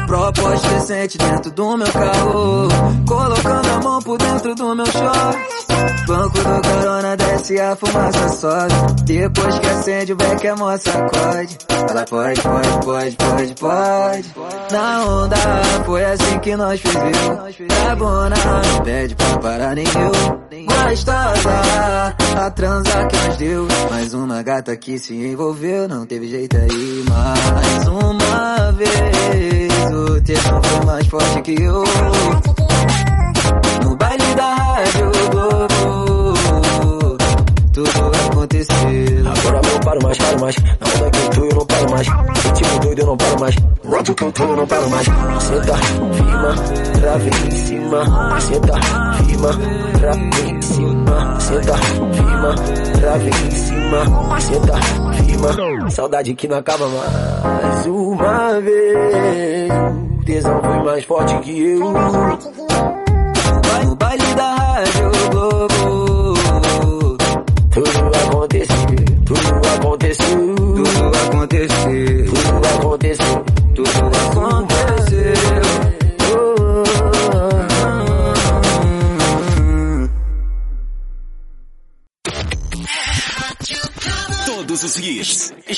Proposta 0.09 0.69
decente 0.71 1.19
dentro 1.19 1.51
do 1.51 1.77
meu 1.77 1.93
carro. 1.93 2.69
Colocando 3.07 3.69
a 3.69 3.81
mão 3.81 4.01
por 4.01 4.17
dentro 4.17 4.55
do 4.55 4.75
meu 4.75 4.87
short. 4.87 5.39
Banco 6.07 6.39
do 6.39 6.63
carona 6.63 7.15
desce 7.15 7.61
a 7.61 7.77
fumaça 7.77 8.29
sobe. 8.31 9.03
Depois 9.05 9.59
que 9.59 9.67
acende 9.67 10.13
o 10.15 10.17
beck 10.17 10.47
é 10.47 10.55
mó 10.55 10.75
sacode. 10.79 11.59
Ela 11.91 12.05
pode, 12.07 12.41
pode, 12.41 12.69
pode, 12.87 13.17
pode, 13.17 13.55
pode. 13.55 14.73
Na 14.73 15.05
onda 15.05 15.37
foi 15.85 16.05
assim 16.07 16.39
que 16.39 16.57
nós 16.57 16.81
fizemos. 16.81 17.59
Bona, 17.99 18.37
não 18.37 18.83
pede 18.85 19.15
pra 19.15 19.39
parar 19.39 19.75
nem 19.75 19.85
eu. 19.85 20.65
Gostosa, 20.65 22.17
a 22.39 22.51
transa 22.51 23.07
que 23.07 23.17
nós 23.17 23.37
deu. 23.37 23.69
Mais 23.91 24.15
uma 24.15 24.43
gata 24.43 24.75
que 24.75 24.99
se 24.99 25.15
envolveu, 25.15 25.87
não 25.87 26.07
teve 26.07 26.29
jeito 26.29 26.57
aí. 26.57 27.05
Mais 27.11 27.89
uma 27.89 28.73
vez, 28.73 29.68
o 30.19 30.23
tesão 30.23 30.61
foi 30.63 30.87
mais 30.87 31.07
forte 31.07 31.43
que 31.43 31.63
eu. 31.63 31.85
No 33.85 33.97
baile 33.97 34.35
da 34.35 34.55
Rádio 34.55 35.11
Globo, 35.31 36.35
tudo 37.73 37.91
aconteceu. 38.31 38.77
Agora 39.27 39.61
não 39.63 39.81
paro 39.81 40.03
mais, 40.03 40.19
paro 40.19 40.41
mais. 40.41 40.57
Na 40.57 40.87
onda 40.87 41.11
que 41.11 41.19
eu 41.19 41.31
tô, 41.31 41.45
eu 41.45 41.57
não 41.57 41.67
paro 41.67 41.91
mais. 41.91 42.07
Ritmo 42.09 42.79
doido, 42.81 42.99
eu 43.01 43.07
não 43.07 43.17
paro 43.17 43.41
mais. 43.41 43.57
Ódio 43.91 44.15
que 44.15 44.25
eu 44.25 44.33
tô, 44.33 44.45
eu 44.45 44.57
não 44.57 44.67
paro 44.67 44.91
mais. 44.91 45.07
Senta, 45.07 45.77
firma, 45.77 46.55
trave 47.01 47.31
em 47.31 47.51
cima. 47.51 48.41
Senta, 48.41 48.81
firma, 49.25 49.51
trave 49.99 50.51
em 50.51 50.63
cima. 50.63 51.41
Senta, 51.41 51.75
firma, 51.77 52.55
trave 53.01 53.31
em 53.31 53.51
cima. 53.51 54.41
Senta, 54.41 54.75
firma. 55.25 55.91
Saudade 55.91 56.35
que 56.35 56.49
não 56.49 56.59
acaba 56.59 56.87
mais. 56.89 57.87
Uma 57.87 58.61
vez, 58.61 59.73
tesão 60.29 60.61
foi 60.63 60.83
mais 60.83 61.05
forte 61.05 61.39
que 61.39 61.59
eu. 61.59 62.68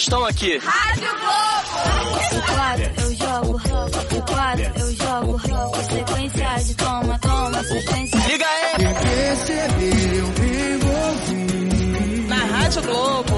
Estão 0.00 0.24
aqui. 0.24 0.56
O 2.32 2.42
quadro 2.54 2.90
eu 2.96 3.16
jogo, 3.16 3.56
o 4.16 4.22
quadro 4.22 4.72
eu 4.76 4.92
jogo. 4.96 5.40
Sequência 5.82 6.64
de 6.64 6.74
toma, 6.74 7.18
toma, 7.18 7.62
sequência. 7.64 8.18
Liga 8.26 8.46
aí. 8.46 8.94
Perceber, 8.94 10.16
eu 10.16 10.26
me 10.26 10.74
envolvi 10.74 12.26
Na 12.28 12.36
Rádio 12.36 12.82
Globo. 12.82 13.34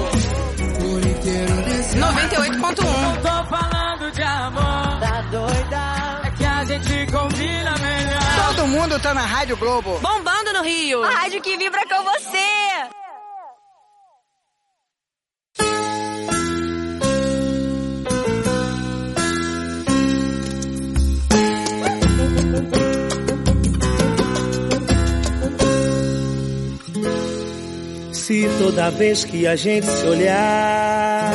por 0.79 1.05
inteiro 1.05 1.55
nesse 1.55 1.97
98.1. 1.97 2.75
Tô 2.75 3.45
falando 3.49 4.11
de 4.11 4.21
amor. 4.21 4.99
Tá 4.99 5.21
doida? 5.31 6.21
É 6.23 6.31
que 6.31 6.45
a 6.45 6.63
gente 6.65 7.11
combina 7.11 7.75
melhor. 7.77 8.45
Todo 8.55 8.67
mundo 8.67 8.99
tá 8.99 9.13
na 9.13 9.25
Rádio 9.25 9.57
Globo. 9.57 9.99
Bombando 9.99 10.53
no 10.53 10.63
Rio. 10.63 11.03
A 11.03 11.09
rádio 11.09 11.41
que 11.41 11.57
vibra 11.57 11.81
com 11.87 12.03
você. 12.03 12.62
Toda 28.57 28.89
vez 28.91 29.23
que 29.23 29.47
a 29.47 29.55
gente 29.55 29.85
se 29.85 30.05
olhar. 30.05 31.33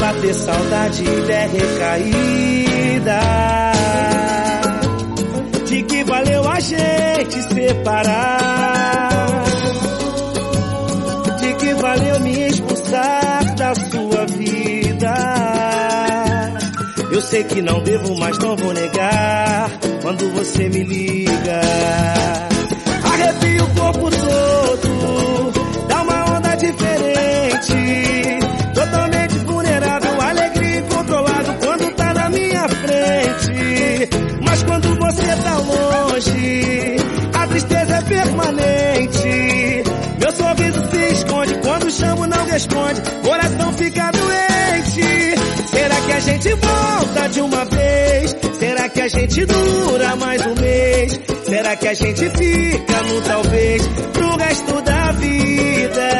Bater 0.00 0.34
saudade 0.34 1.04
e 1.04 1.20
der 1.26 1.48
recaída. 1.48 3.20
De 5.66 5.82
que 5.82 6.04
valeu 6.04 6.48
a 6.48 6.60
gente 6.60 7.42
separar? 7.54 9.44
De 11.40 11.54
que 11.54 11.74
valeu 11.74 12.20
me 12.20 12.48
expulsar 12.48 13.54
da 13.56 13.74
sua 13.74 14.26
vida? 14.26 15.14
Eu 17.10 17.20
sei 17.20 17.44
que 17.44 17.60
não 17.62 17.82
devo, 17.82 18.14
mas 18.18 18.36
não 18.38 18.54
vou 18.56 18.74
negar 18.74 19.70
Quando 20.02 20.30
você 20.32 20.68
me 20.68 20.84
liga 20.84 22.55
arrepia 23.16 23.64
o 23.64 23.74
corpo 23.74 24.10
todo, 24.10 25.52
dá 25.88 26.02
uma 26.02 26.36
onda 26.36 26.54
diferente, 26.56 28.38
totalmente 28.74 29.38
vulnerável, 29.38 30.20
alegria 30.20 30.78
incontrolável 30.80 31.54
quando 31.60 31.94
tá 31.94 32.14
na 32.14 32.28
minha 32.30 32.68
frente, 32.68 34.08
mas 34.42 34.62
quando 34.64 34.94
você 34.98 35.26
tá 35.42 35.58
longe, 35.58 36.96
a 37.34 37.46
tristeza 37.46 37.96
é 37.96 38.02
permanente, 38.02 39.84
meu 40.20 40.32
sorriso 40.32 40.90
se 40.90 41.12
esconde, 41.14 41.54
quando 41.62 41.90
chamo 41.90 42.26
não 42.26 42.44
responde, 42.44 43.00
coração 43.22 43.72
fica 43.72 44.10
doente, 44.10 45.38
será 45.70 46.00
que 46.02 46.12
a 46.12 46.20
gente 46.20 46.54
volta 46.54 47.28
de 47.28 47.40
uma 47.40 47.64
vez? 47.64 48.36
Será 48.58 48.88
que 48.88 49.00
a 49.00 49.08
gente 49.08 49.44
dura 49.46 50.16
mais 50.16 50.46
um 50.46 50.54
mês? 50.54 51.15
Será 51.56 51.74
que 51.74 51.88
a 51.88 51.94
gente 51.94 52.20
fica 52.20 53.02
no 53.04 53.20
talvez 53.22 53.88
pro 54.12 54.36
resto 54.36 54.82
da 54.82 55.12
vida? 55.12 56.10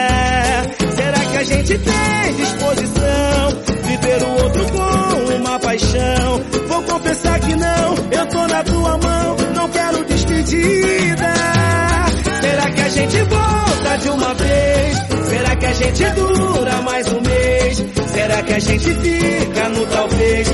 Será 0.97 1.21
que 1.31 1.37
a 1.37 1.45
gente 1.45 1.79
tem 1.79 2.35
disposição 2.37 3.49
de 3.85 3.97
ver 3.99 4.23
o 4.23 4.43
outro 4.43 4.67
com 4.73 5.35
uma 5.35 5.59
paixão? 5.59 6.41
Vou 6.69 6.83
confessar 6.85 7.39
que 7.41 7.55
não, 7.55 7.95
eu 8.13 8.27
tô 8.29 8.47
na 8.47 8.65
tua 8.65 8.97
mão, 8.97 9.37
não 9.55 9.69
quero 9.69 10.05
despedida. 10.07 11.35
Será 12.41 12.71
que 12.71 12.81
a 12.81 12.89
gente 12.89 13.23
volta 13.25 13.99
de 13.99 14.09
uma 14.09 14.35
vez? 14.35 14.99
Será 15.29 15.57
que 15.57 15.67
a 15.67 15.73
gente 15.75 16.05
dura 16.15 16.81
mais 16.81 17.07
um 17.09 17.21
mês? 17.21 17.85
Será 18.11 18.43
que 18.43 18.53
a 18.55 18.59
gente 18.59 18.95
fica 18.95 19.69
no 19.69 19.87
talvez 19.87 20.49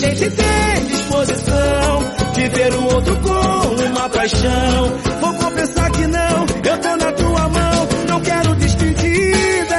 gente 0.00 0.30
tem 0.30 0.86
disposição 0.86 2.04
de 2.32 2.48
ver 2.48 2.72
o 2.72 2.84
outro 2.84 3.16
com 3.16 3.84
uma 3.84 4.08
paixão. 4.08 4.88
Vou 5.20 5.34
confessar 5.34 5.90
que 5.90 6.06
não, 6.06 6.46
eu 6.64 6.78
tô 6.78 6.96
na 6.96 7.12
tua 7.12 7.48
mão, 7.48 7.88
não 8.08 8.20
quero 8.22 8.54
despedida. 8.56 9.76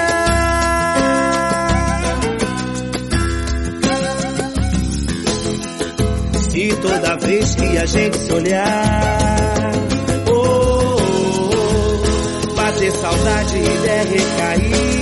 Se 6.52 6.70
toda 6.82 7.18
vez 7.18 7.56
que 7.56 7.78
a 7.78 7.86
gente 7.88 8.18
se 8.18 8.34
olhar, 8.34 9.72
oh, 10.28 10.34
oh, 10.34 10.98
oh, 11.02 11.50
oh 12.48 12.56
bater 12.56 12.92
saudade 12.92 13.58
e 13.58 13.78
der 13.80 14.06
recair. 14.06 15.01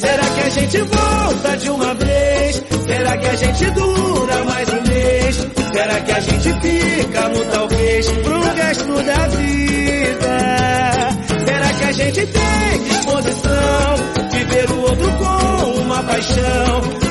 Será 0.00 0.24
que 0.34 0.40
a 0.40 0.48
gente 0.48 0.78
volta 0.80 1.56
de 1.58 1.70
uma 1.70 1.94
vez? 1.94 2.62
Será 2.86 3.16
que 3.18 3.26
a 3.26 3.36
gente 3.36 3.70
dura 3.72 4.44
mais 4.44 4.68
um 4.70 4.82
mês? 4.88 5.36
Será 5.72 6.00
que 6.00 6.12
a 6.12 6.20
gente 6.20 6.60
fica 6.60 7.28
no 7.28 7.44
talvez 7.52 8.10
pro 8.10 8.40
resto 8.40 9.02
da 9.02 9.28
vida? 9.28 10.38
Será 11.46 11.72
que 11.74 11.84
a 11.84 11.92
gente 11.92 12.26
tem 12.26 12.82
disposição 12.84 13.94
de 14.30 14.44
ver 14.44 14.70
o 14.70 14.80
outro 14.80 15.12
com 15.18 15.80
uma 15.82 16.02
paixão? 16.02 17.09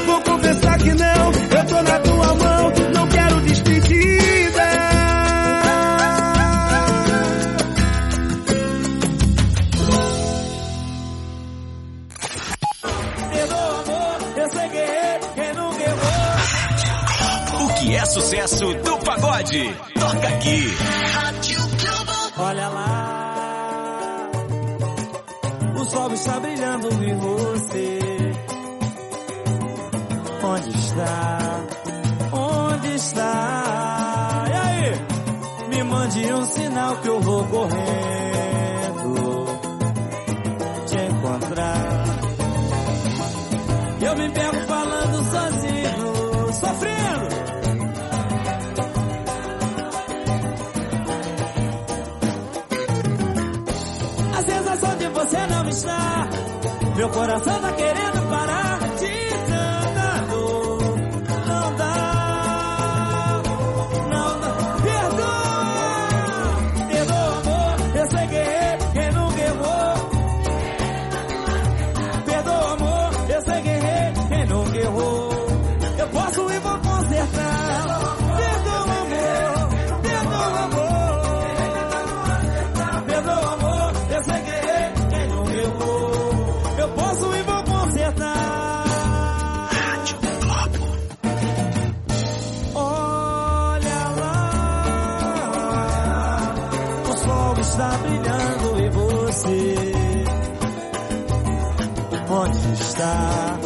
pensar. 103.00 103.59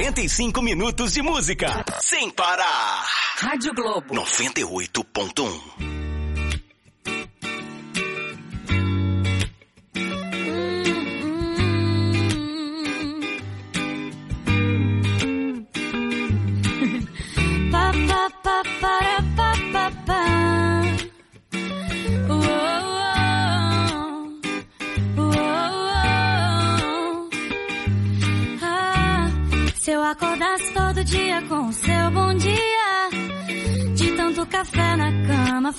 45 0.00 0.62
minutos 0.62 1.12
de 1.12 1.20
música, 1.20 1.84
sem 2.00 2.30
parar. 2.30 3.04
Rádio 3.36 3.74
Globo 3.74 4.14
98.1 4.14 5.99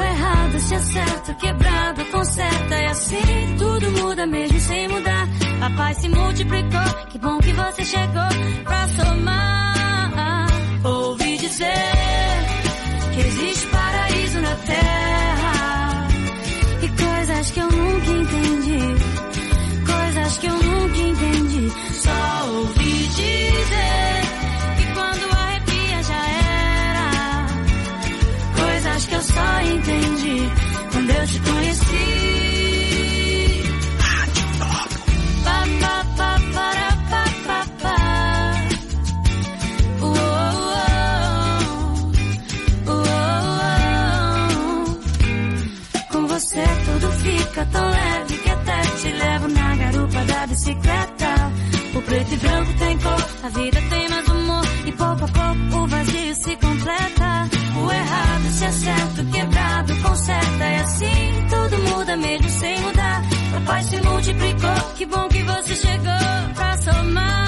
Errado 0.00 0.58
se 0.60 0.74
acerta, 0.74 1.34
quebrado 1.34 2.04
conserta. 2.06 2.74
E 2.76 2.86
assim 2.86 3.56
tudo 3.58 3.90
muda 4.02 4.26
mesmo 4.26 4.60
sem 4.60 4.88
mudar. 4.88 5.28
A 5.60 5.70
paz 5.70 5.98
se 5.98 6.08
multiplicou, 6.08 7.06
que 7.10 7.18
bom 7.18 7.38
que 7.38 7.52
você 7.52 7.84
chegou 7.84 8.64
pra 8.64 8.88
somar. 8.88 9.25
Bicicleta. 50.66 51.52
O 51.94 52.02
preto 52.02 52.34
e 52.34 52.36
branco 52.36 52.72
tem 52.74 52.98
cor, 52.98 53.26
a 53.44 53.48
vida 53.48 53.80
tem 53.88 54.08
mais 54.08 54.28
humor. 54.28 54.64
E 54.84 54.92
pouco 54.92 55.24
a 55.24 55.28
pouco 55.28 55.84
o 55.84 55.86
vazio 55.86 56.34
se 56.34 56.56
completa. 56.56 57.48
O 57.76 57.92
errado 57.92 58.50
se 58.50 58.64
acerta, 58.64 59.22
o 59.22 59.26
quebrado 59.26 59.96
conserta. 60.02 60.64
E 60.64 60.76
assim 60.76 61.46
tudo 61.48 61.78
muda 61.90 62.16
mesmo 62.16 62.48
sem 62.48 62.80
mudar. 62.80 63.22
A 63.56 63.60
paz 63.60 63.86
se 63.86 63.96
multiplicou, 64.02 64.94
que 64.96 65.06
bom 65.06 65.28
que 65.28 65.42
você 65.42 65.74
chegou 65.76 66.54
pra 66.54 66.76
somar. 66.78 67.45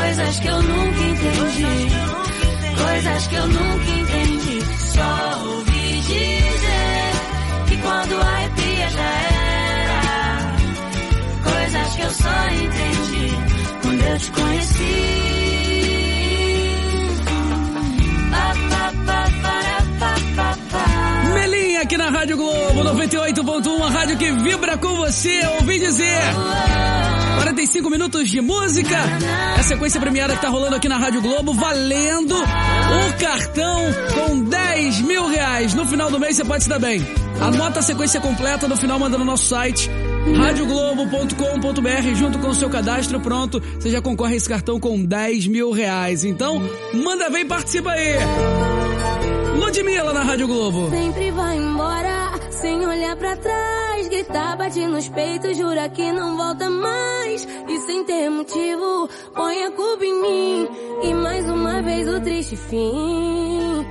Coisas 0.00 0.40
que 0.40 0.48
eu 0.48 0.62
nunca 0.62 1.00
entendi. 1.00 1.88
Coisas 2.82 3.26
que 3.28 3.34
eu 3.34 3.46
nunca 3.46 3.90
entendi. 4.00 4.60
Só 4.94 5.42
ouvi 5.46 6.00
dizer 6.00 7.12
que 7.68 7.76
quando 7.76 8.20
arrepia 8.20 8.90
já 8.90 9.10
era. 9.32 10.00
Coisas 11.42 11.94
que 11.96 12.02
eu 12.02 12.10
só 12.10 12.48
entendi 12.48 13.30
quando 13.82 14.02
eu 14.02 14.18
te 14.18 14.30
conheci. 14.32 15.59
Rádio 22.10 22.36
Globo 22.36 22.80
98.1, 22.82 23.82
a 23.82 23.88
rádio 23.88 24.18
que 24.18 24.32
vibra 24.32 24.76
com 24.76 24.96
você, 24.96 25.40
ouvi 25.60 25.78
dizer. 25.78 26.20
45 27.36 27.88
minutos 27.88 28.28
de 28.28 28.40
música. 28.40 28.96
A 29.56 29.62
sequência 29.62 30.00
premiada 30.00 30.34
que 30.34 30.42
tá 30.42 30.48
rolando 30.48 30.76
aqui 30.76 30.88
na 30.88 30.98
Rádio 30.98 31.22
Globo, 31.22 31.54
valendo 31.54 32.34
um 32.34 33.12
cartão 33.18 33.80
com 34.14 34.42
10 34.42 35.00
mil 35.02 35.28
reais. 35.28 35.72
No 35.74 35.86
final 35.86 36.10
do 36.10 36.18
mês 36.18 36.36
você 36.36 36.44
pode 36.44 36.64
se 36.64 36.68
dar 36.68 36.78
bem. 36.78 37.00
Anota 37.40 37.78
a 37.78 37.82
sequência 37.82 38.20
completa 38.20 38.66
no 38.66 38.76
final, 38.76 38.98
manda 38.98 39.16
no 39.16 39.24
nosso 39.24 39.46
site 39.46 39.88
radioglobo.com.br 40.36 42.14
junto 42.14 42.38
com 42.38 42.48
o 42.48 42.54
seu 42.54 42.68
cadastro 42.68 43.20
pronto, 43.20 43.60
você 43.78 43.90
já 43.90 44.02
concorre 44.02 44.34
a 44.34 44.36
esse 44.36 44.48
cartão 44.48 44.78
com 44.78 45.02
10 45.02 45.46
mil 45.46 45.70
reais. 45.70 46.24
Então, 46.24 46.60
manda 46.92 47.30
bem, 47.30 47.46
participa 47.46 47.92
aí. 47.92 48.79
Ludmilla 49.60 50.12
na 50.14 50.22
Rádio 50.22 50.48
Globo. 50.48 50.88
Sempre 50.88 51.30
vai 51.32 51.56
embora, 51.58 52.32
sem 52.50 52.86
olhar 52.86 53.14
pra 53.16 53.36
trás. 53.36 54.08
Gritar, 54.08 54.56
bate 54.56 54.86
nos 54.86 55.08
peitos, 55.10 55.56
jura 55.56 55.86
que 55.90 56.10
não 56.12 56.36
volta 56.36 56.70
mais. 56.70 57.46
E 57.68 57.78
sem 57.80 58.02
ter 58.04 58.30
motivo, 58.30 59.08
põe 59.34 59.62
a 59.64 59.70
culpa 59.70 60.04
em 60.04 60.22
mim. 60.22 60.68
E 61.02 61.14
mais 61.14 61.48
uma 61.48 61.82
vez 61.82 62.08
o 62.08 62.20
triste 62.20 62.56
fim. 62.56 63.86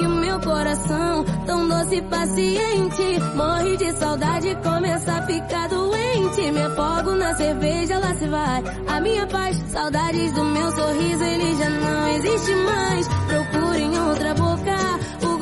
E 0.00 0.06
o 0.06 0.08
meu 0.08 0.40
coração, 0.40 1.24
tão 1.44 1.68
doce 1.68 1.96
e 1.96 2.02
paciente, 2.02 3.18
morre 3.34 3.76
de 3.76 3.92
saudade, 3.94 4.56
começa 4.62 5.12
a 5.12 5.26
ficar 5.26 5.68
doente. 5.68 6.52
Me 6.52 6.62
afogo 6.62 7.16
na 7.16 7.34
cerveja, 7.34 7.98
lá 7.98 8.14
se 8.14 8.28
vai 8.28 8.62
a 8.86 9.00
minha 9.00 9.26
paz. 9.26 9.56
Saudades 9.66 10.32
do 10.32 10.44
meu 10.44 10.70
sorriso, 10.70 11.24
ele 11.24 11.56
já 11.56 11.70
não 11.70 12.08
existe 12.14 12.54
mais. 12.54 13.08
Procure 13.08 13.82
em 13.82 13.98
outra 14.08 14.34
boca 14.34 14.67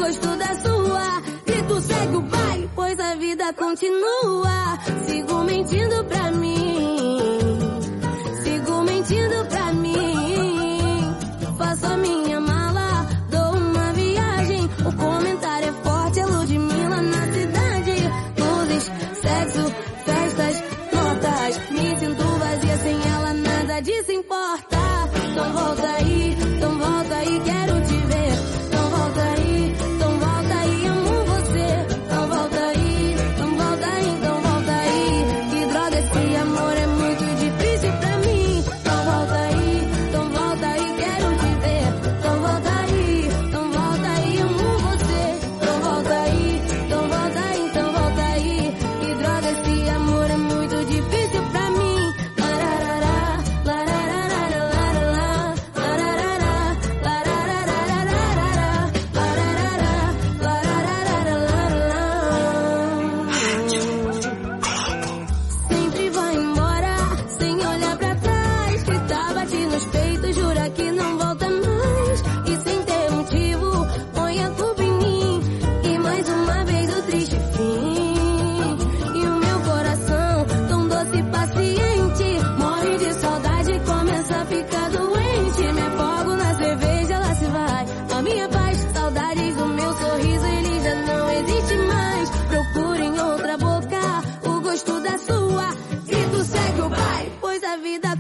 gosto 0.07 0.37
da 0.37 0.55
sua. 0.63 1.23
Tu 1.69 1.81
segue 1.81 2.17
o 2.17 2.23
pai, 2.23 2.71
pois 2.77 3.01
a 3.01 3.15
vida 3.17 3.53
continua. 3.55 4.79
Sigo 5.05 5.43
mentindo 5.43 6.05
pra 6.05 6.31
mim. 6.31 7.59
Sigo 8.43 8.83
mentindo 8.83 9.47
pra 9.49 9.73
mim. 9.73 9.96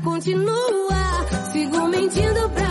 continua. 0.07 1.27
Sigo 1.53 1.89
mentindo 1.89 2.49
pra 2.51 2.66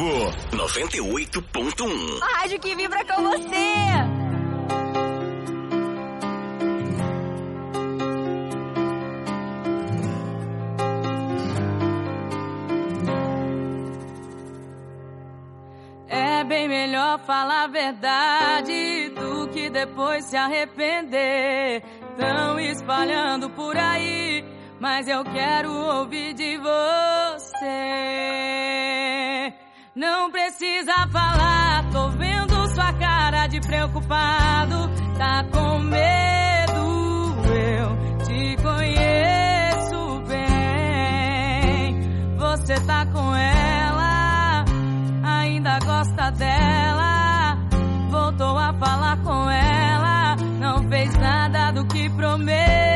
Globo 0.00 0.32
98.1. 0.52 2.22
A 2.22 2.38
rádio 2.38 2.58
que 2.58 2.74
vibra 2.74 3.04
com 3.04 3.22
você. 3.22 3.54
É 16.08 16.44
bem 16.44 16.66
melhor 16.66 17.18
falar 17.26 17.64
a 17.64 17.66
verdade 17.66 19.10
do 19.10 19.48
que 19.48 19.68
depois 19.68 20.24
se 20.24 20.36
arrepender. 20.38 21.82
Tão 22.16 22.58
espalhando 22.58 23.50
por 23.50 23.76
aí, 23.76 24.42
mas 24.80 25.06
eu 25.06 25.22
quero 25.24 25.70
ouvir 25.70 26.32
de 26.32 26.56
você. 26.56 28.49
Não 29.94 30.30
precisa 30.30 30.92
falar, 31.08 31.90
tô 31.90 32.10
vendo 32.10 32.68
sua 32.74 32.92
cara 32.92 33.48
de 33.48 33.60
preocupado. 33.60 34.88
Tá 35.18 35.44
com 35.52 35.80
medo, 35.80 37.34
eu 37.48 37.96
te 38.24 38.56
conheço 38.62 40.22
bem. 40.28 42.00
Você 42.36 42.74
tá 42.86 43.04
com 43.06 43.34
ela, 43.34 44.64
ainda 45.24 45.80
gosta 45.80 46.30
dela. 46.30 47.58
Voltou 48.10 48.56
a 48.56 48.72
falar 48.74 49.16
com 49.24 49.50
ela, 49.50 50.36
não 50.60 50.88
fez 50.88 51.12
nada 51.16 51.72
do 51.72 51.84
que 51.88 52.08
prometeu. 52.10 52.89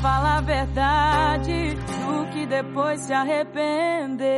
Falar 0.00 0.38
a 0.38 0.40
verdade 0.40 1.74
do 1.74 2.26
que 2.32 2.46
depois 2.46 3.00
se 3.00 3.12
arrepender. 3.12 4.30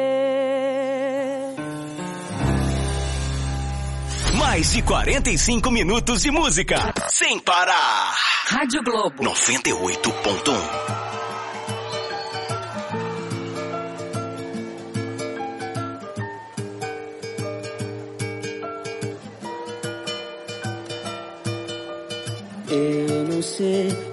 Mais 4.36 4.72
de 4.72 4.82
45 4.82 5.70
minutos 5.70 6.22
de 6.22 6.30
música. 6.30 6.92
Sem 7.08 7.38
parar. 7.38 8.14
Rádio 8.46 8.82
Globo 8.82 9.22
98.1. 9.22 11.11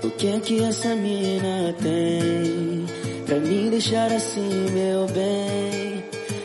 O 0.04 0.10
que 0.18 0.28
é 0.28 0.40
que 0.42 0.62
essa 0.62 0.94
mina 0.96 1.74
tem 1.82 2.86
Pra 3.26 3.40
me 3.40 3.70
deixar 3.70 4.12
assim, 4.12 4.50
meu 4.74 5.06
bem? 5.08 6.04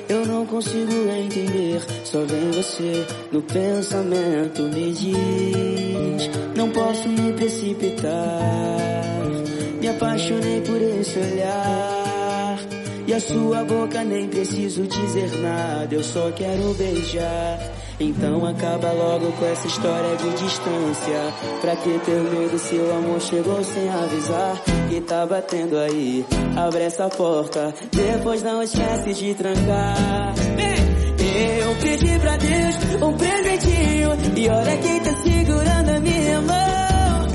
Eu 0.09 0.25
não 0.25 0.47
consigo 0.47 0.93
entender. 1.11 1.81
Só 2.05 2.21
vem 2.21 2.53
você 2.53 3.05
no 3.33 3.43
pensamento 3.43 4.63
Me 4.63 4.93
diz 4.93 6.31
Não 6.55 6.71
posso 6.71 7.09
me 7.09 7.33
precipitar. 7.33 8.13
Me 9.81 9.89
apaixonei 9.89 10.61
por 10.61 10.81
esse 10.81 11.19
olhar. 11.19 12.59
E 13.09 13.13
a 13.13 13.19
sua 13.19 13.65
boca 13.65 14.05
nem 14.05 14.29
preciso 14.29 14.87
dizer 14.87 15.37
nada. 15.41 15.93
Eu 15.93 16.05
só 16.05 16.31
quero 16.31 16.73
beijar 16.75 17.59
então 18.01 18.47
acaba 18.47 18.93
logo 18.93 19.33
com 19.33 19.47
essa 19.47 19.67
história 19.67 20.17
de 20.17 20.31
distância. 20.31 21.33
Pra 21.61 21.77
que 21.77 21.99
ter 22.01 22.21
medo 22.21 22.59
se 22.59 22.77
o 22.77 22.97
amor 22.97 23.21
chegou 23.21 23.63
sem 23.63 23.89
avisar? 23.89 24.61
Que 24.89 25.01
tá 25.01 25.27
batendo 25.27 25.79
aí, 25.79 26.25
abre 26.57 26.83
essa 26.83 27.09
porta. 27.09 27.75
Depois 27.93 28.43
não 28.43 28.63
esquece 28.63 29.15
de 29.15 29.35
trancar. 29.35 30.35
Eu 31.37 31.75
pedi 31.77 32.19
pra 32.21 32.37
Deus 32.37 32.77
um 33.03 33.13
presentinho. 33.17 34.11
E 34.37 34.49
olha 34.49 34.77
quem 34.77 35.01
tá 35.01 35.13
segurando 35.23 35.89
a 35.91 36.01
minha 36.01 36.41
mão. 36.41 37.27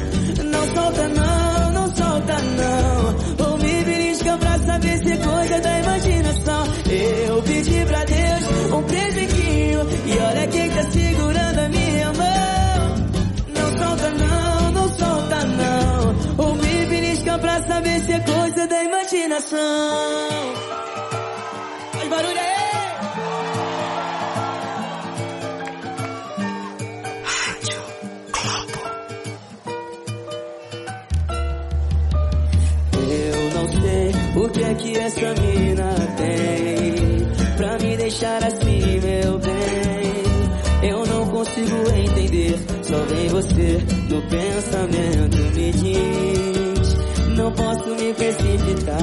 Não 0.46 0.76
solta 0.76 1.08
não, 1.10 1.72
não 1.74 1.96
solta 1.96 2.38
não. 2.42 3.46
Ou 3.46 3.58
me 3.58 3.84
belisca 3.84 4.38
pra 4.38 4.60
saber 4.60 4.98
se 5.00 5.12
é 5.12 5.18
coisa 5.18 5.60
da 5.60 5.80
imaginação. 5.80 6.64
Eu 7.28 7.44
pedi 7.44 7.86
pra 7.86 8.06
Deus 8.06 8.74
um 8.74 8.84
presentinho 8.84 9.29
é 18.20 18.32
coisa 18.32 18.68
da 18.68 18.84
imaginação. 18.84 19.58
Faz 21.94 22.10
barulho 22.10 22.40
aí! 22.40 22.60
Eu 33.22 33.54
não 33.54 33.82
sei 33.82 34.12
o 34.36 34.50
que 34.50 34.64
é 34.64 34.74
que 34.76 34.98
essa 34.98 35.34
mina 35.42 35.94
tem 36.18 37.56
Pra 37.58 37.78
me 37.80 37.98
deixar 37.98 38.44
assim, 38.44 39.00
meu 39.00 39.40
bem. 39.40 40.90
Eu 40.90 41.06
não 41.06 41.28
consigo 41.28 41.90
entender 41.96 42.58
Só 42.84 42.98
vem 43.04 43.28
você 43.28 43.80
no 44.10 44.22
pensamento 44.30 45.38
Me 45.56 45.72
diz 45.72 46.69
me 48.10 48.14
precipitar. 48.14 48.98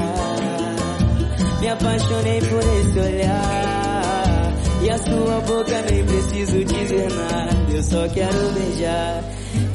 Me 1.61 1.69
apaixonei 1.69 2.41
por 2.41 2.59
esse 2.59 2.99
olhar. 2.99 4.53
E 4.83 4.89
a 4.89 4.97
sua 4.97 5.41
boca 5.41 5.81
nem 5.89 6.05
preciso 6.05 6.65
dizer 6.65 7.09
nada. 7.11 7.73
Eu 7.73 7.83
só 7.83 8.07
quero 8.09 8.51
beijar. 8.53 9.23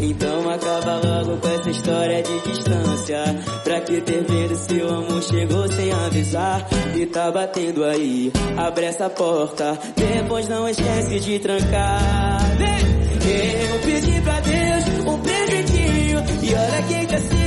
Então 0.01 0.51
acaba 0.51 1.01
logo 1.05 1.37
com 1.39 1.49
essa 1.49 1.71
história 1.71 2.23
de 2.23 2.41
distância. 2.41 3.25
Pra 3.65 3.81
que 3.81 4.01
ter 4.01 4.31
medo 4.31 4.55
se 4.55 4.75
o 4.75 4.89
amor 4.89 5.23
chegou 5.23 5.69
sem 5.73 5.93
avisar? 5.93 6.67
E 6.95 7.07
tá 7.07 7.31
batendo 7.31 7.85
aí, 7.85 8.33
abre 8.57 8.87
essa 8.87 9.09
porta. 9.11 9.79
Depois 9.97 10.49
não 10.49 10.69
esquece 10.69 11.21
de 11.21 11.39
trancar. 11.39 12.39
Eu 13.25 13.79
pedi 13.81 14.21
pra 14.21 14.41
Deus 14.41 15.07
um 15.07 15.19
presentinho. 15.21 16.23
E 16.43 16.55
olha 16.55 16.83
quem 16.89 17.07
tá 17.07 17.19
segurando 17.19 17.42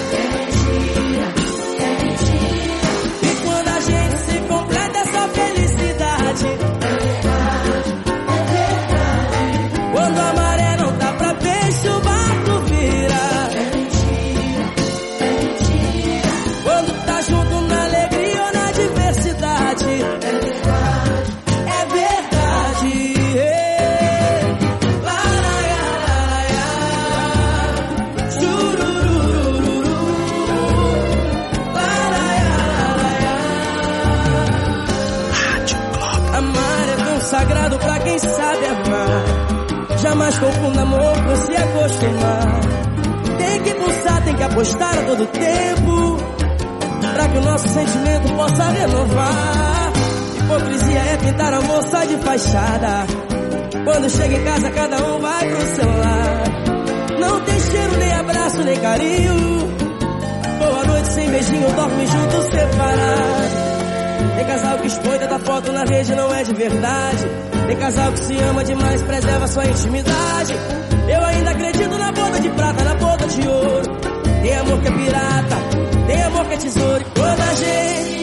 fachada. 52.37 53.07
Quando 53.84 54.11
chega 54.11 54.37
em 54.37 54.45
casa, 54.45 54.70
cada 54.70 54.97
um 54.97 55.20
vai 55.20 55.49
pro 55.49 55.66
seu 55.66 55.87
lar. 55.87 56.45
Não 57.18 57.41
tem 57.41 57.61
cheiro, 57.61 57.97
nem 57.99 58.12
abraço, 58.12 58.62
nem 58.62 58.80
carinho. 58.80 59.76
Boa 60.59 60.84
noite 60.84 61.09
sem 61.09 61.30
beijinho, 61.30 61.72
dorme 61.72 62.07
junto 62.07 62.43
separado. 62.43 63.66
Tem 64.37 64.45
casal 64.45 64.78
que 64.78 64.87
expõe 64.87 65.18
tanta 65.18 65.39
foto 65.39 65.72
na 65.72 65.84
rede, 65.84 66.14
não 66.14 66.34
é 66.34 66.43
de 66.43 66.55
verdade. 66.55 67.24
Tem 67.66 67.76
casal 67.76 68.12
que 68.12 68.18
se 68.20 68.37
ama 68.39 68.64
demais, 68.64 69.03
preserva 69.03 69.47
sua 69.49 69.64
intimidade. 69.64 70.55
Eu 71.09 71.24
ainda 71.24 71.51
acredito 71.51 71.99
na 71.99 72.12
boda 72.12 72.41
de 72.41 72.49
prata, 72.51 72.84
na 72.84 72.95
boda 72.95 73.26
de 73.26 73.49
ouro. 73.49 73.97
Tem 74.43 74.57
amor 74.57 74.80
que 74.80 74.89
é 74.89 74.91
pirata, 74.91 75.57
tem 76.07 76.22
amor 76.22 76.45
que 76.47 76.55
é 76.55 76.57
tesouro. 76.59 77.01
E 77.01 77.18
quando 77.18 77.41
a 77.41 77.55
gente 77.55 78.16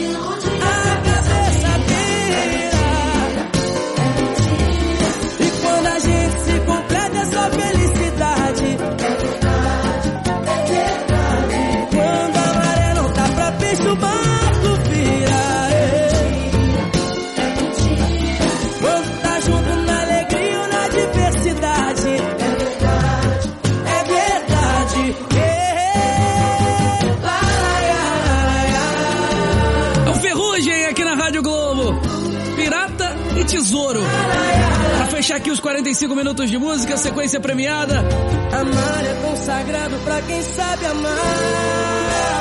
45 36.14 36.16
minutos 36.16 36.50
de 36.50 36.58
música, 36.58 36.96
sequência 36.96 37.40
premiada. 37.40 37.98
Amar 37.98 39.04
é 39.04 39.14
tão 39.14 39.36
sagrado 39.36 39.96
pra 40.04 40.22
quem 40.22 40.40
sabe 40.42 40.86
amar. 40.86 41.18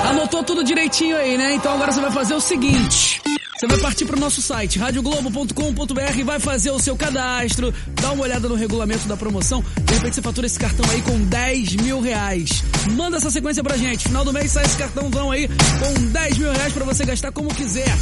Anotou 0.09 0.43
tudo 0.43 0.63
direitinho 0.63 1.17
aí, 1.17 1.35
né? 1.37 1.55
Então 1.55 1.73
agora 1.73 1.91
você 1.91 1.99
vai 1.99 2.11
fazer 2.11 2.35
o 2.35 2.39
seguinte. 2.39 3.19
Você 3.57 3.67
vai 3.67 3.79
partir 3.79 4.05
pro 4.05 4.19
nosso 4.19 4.41
site, 4.41 4.77
radioglobo.com.br 4.77 6.17
e 6.17 6.23
vai 6.23 6.39
fazer 6.39 6.71
o 6.71 6.79
seu 6.79 6.97
cadastro, 6.97 7.73
dá 8.01 8.11
uma 8.11 8.23
olhada 8.23 8.49
no 8.49 8.55
regulamento 8.55 9.07
da 9.07 9.15
promoção, 9.15 9.63
de 9.85 9.93
repente 9.93 10.15
você 10.15 10.21
fatura 10.21 10.47
esse 10.47 10.59
cartão 10.59 10.85
aí 10.91 11.01
com 11.01 11.17
10 11.17 11.77
mil 11.77 12.01
reais. 12.01 12.61
Manda 12.91 13.15
essa 13.17 13.29
sequência 13.29 13.63
pra 13.63 13.77
gente, 13.77 14.09
final 14.09 14.25
do 14.25 14.33
mês 14.33 14.51
sai 14.51 14.65
esse 14.65 14.75
cartãozão 14.75 15.31
aí 15.31 15.47
com 15.47 15.93
10 16.11 16.37
mil 16.39 16.51
reais 16.51 16.73
pra 16.73 16.83
você 16.83 17.05
gastar 17.05 17.31
como 17.31 17.47
quiser. 17.53 17.95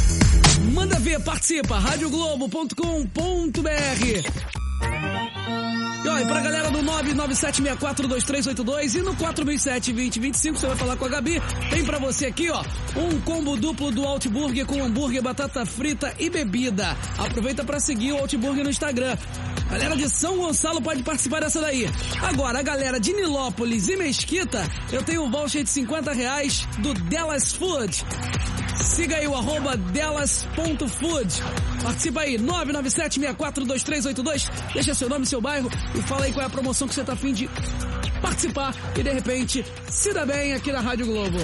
Manda 0.72 0.98
ver, 0.98 1.20
participa, 1.20 1.78
radioglobo.com.br 1.78 4.61
E 6.12 6.14
olha, 6.14 6.26
pra 6.26 6.40
galera 6.40 6.70
do 6.70 6.82
997642382 6.82 8.96
e 8.96 9.02
no 9.02 9.16
40072025, 9.16 10.56
você 10.56 10.66
vai 10.66 10.76
falar 10.76 10.94
com 10.96 11.06
a 11.06 11.08
Gabi. 11.08 11.40
Tem 11.70 11.82
pra 11.84 11.98
você 11.98 12.26
aqui, 12.26 12.50
ó, 12.50 12.62
um 12.96 13.18
combo 13.22 13.56
duplo 13.56 13.90
do 13.90 14.04
Outburger 14.04 14.66
com 14.66 14.82
hambúrguer, 14.82 15.22
batata 15.22 15.64
frita 15.64 16.14
e 16.18 16.28
bebida. 16.28 16.94
Aproveita 17.16 17.64
pra 17.64 17.80
seguir 17.80 18.12
o 18.12 18.18
Outburger 18.18 18.62
no 18.62 18.68
Instagram. 18.68 19.16
Galera 19.70 19.96
de 19.96 20.06
São 20.10 20.36
Gonçalo 20.36 20.82
pode 20.82 21.02
participar 21.02 21.40
dessa 21.40 21.62
daí. 21.62 21.88
Agora, 22.20 22.58
a 22.58 22.62
galera 22.62 23.00
de 23.00 23.14
Nilópolis 23.14 23.88
e 23.88 23.96
Mesquita, 23.96 24.68
eu 24.92 25.02
tenho 25.02 25.24
um 25.24 25.30
voucher 25.30 25.64
de 25.64 25.70
50 25.70 26.12
reais 26.12 26.68
do 26.80 26.92
Delas 26.92 27.52
Food. 27.52 28.04
Siga 28.82 29.16
aí 29.16 29.26
o 29.26 29.34
arroba 29.34 29.78
delas.food. 29.78 31.42
Participa 31.82 32.20
aí, 32.20 32.38
997642382. 32.38 34.48
Deixa 34.72 34.94
seu 34.94 35.08
nome, 35.08 35.26
seu 35.26 35.40
bairro 35.40 35.68
e 35.94 36.02
fala 36.02 36.26
aí 36.26 36.32
qual 36.32 36.44
é 36.44 36.46
a 36.46 36.50
promoção 36.50 36.86
que 36.86 36.94
você 36.94 37.02
tá 37.04 37.14
afim 37.14 37.32
de 37.32 37.48
participar 38.20 38.72
e 38.96 39.02
de 39.02 39.10
repente 39.10 39.64
se 39.90 40.12
dá 40.12 40.24
bem 40.24 40.54
aqui 40.54 40.70
na 40.70 40.80
Rádio 40.80 41.06
Globo. 41.06 41.38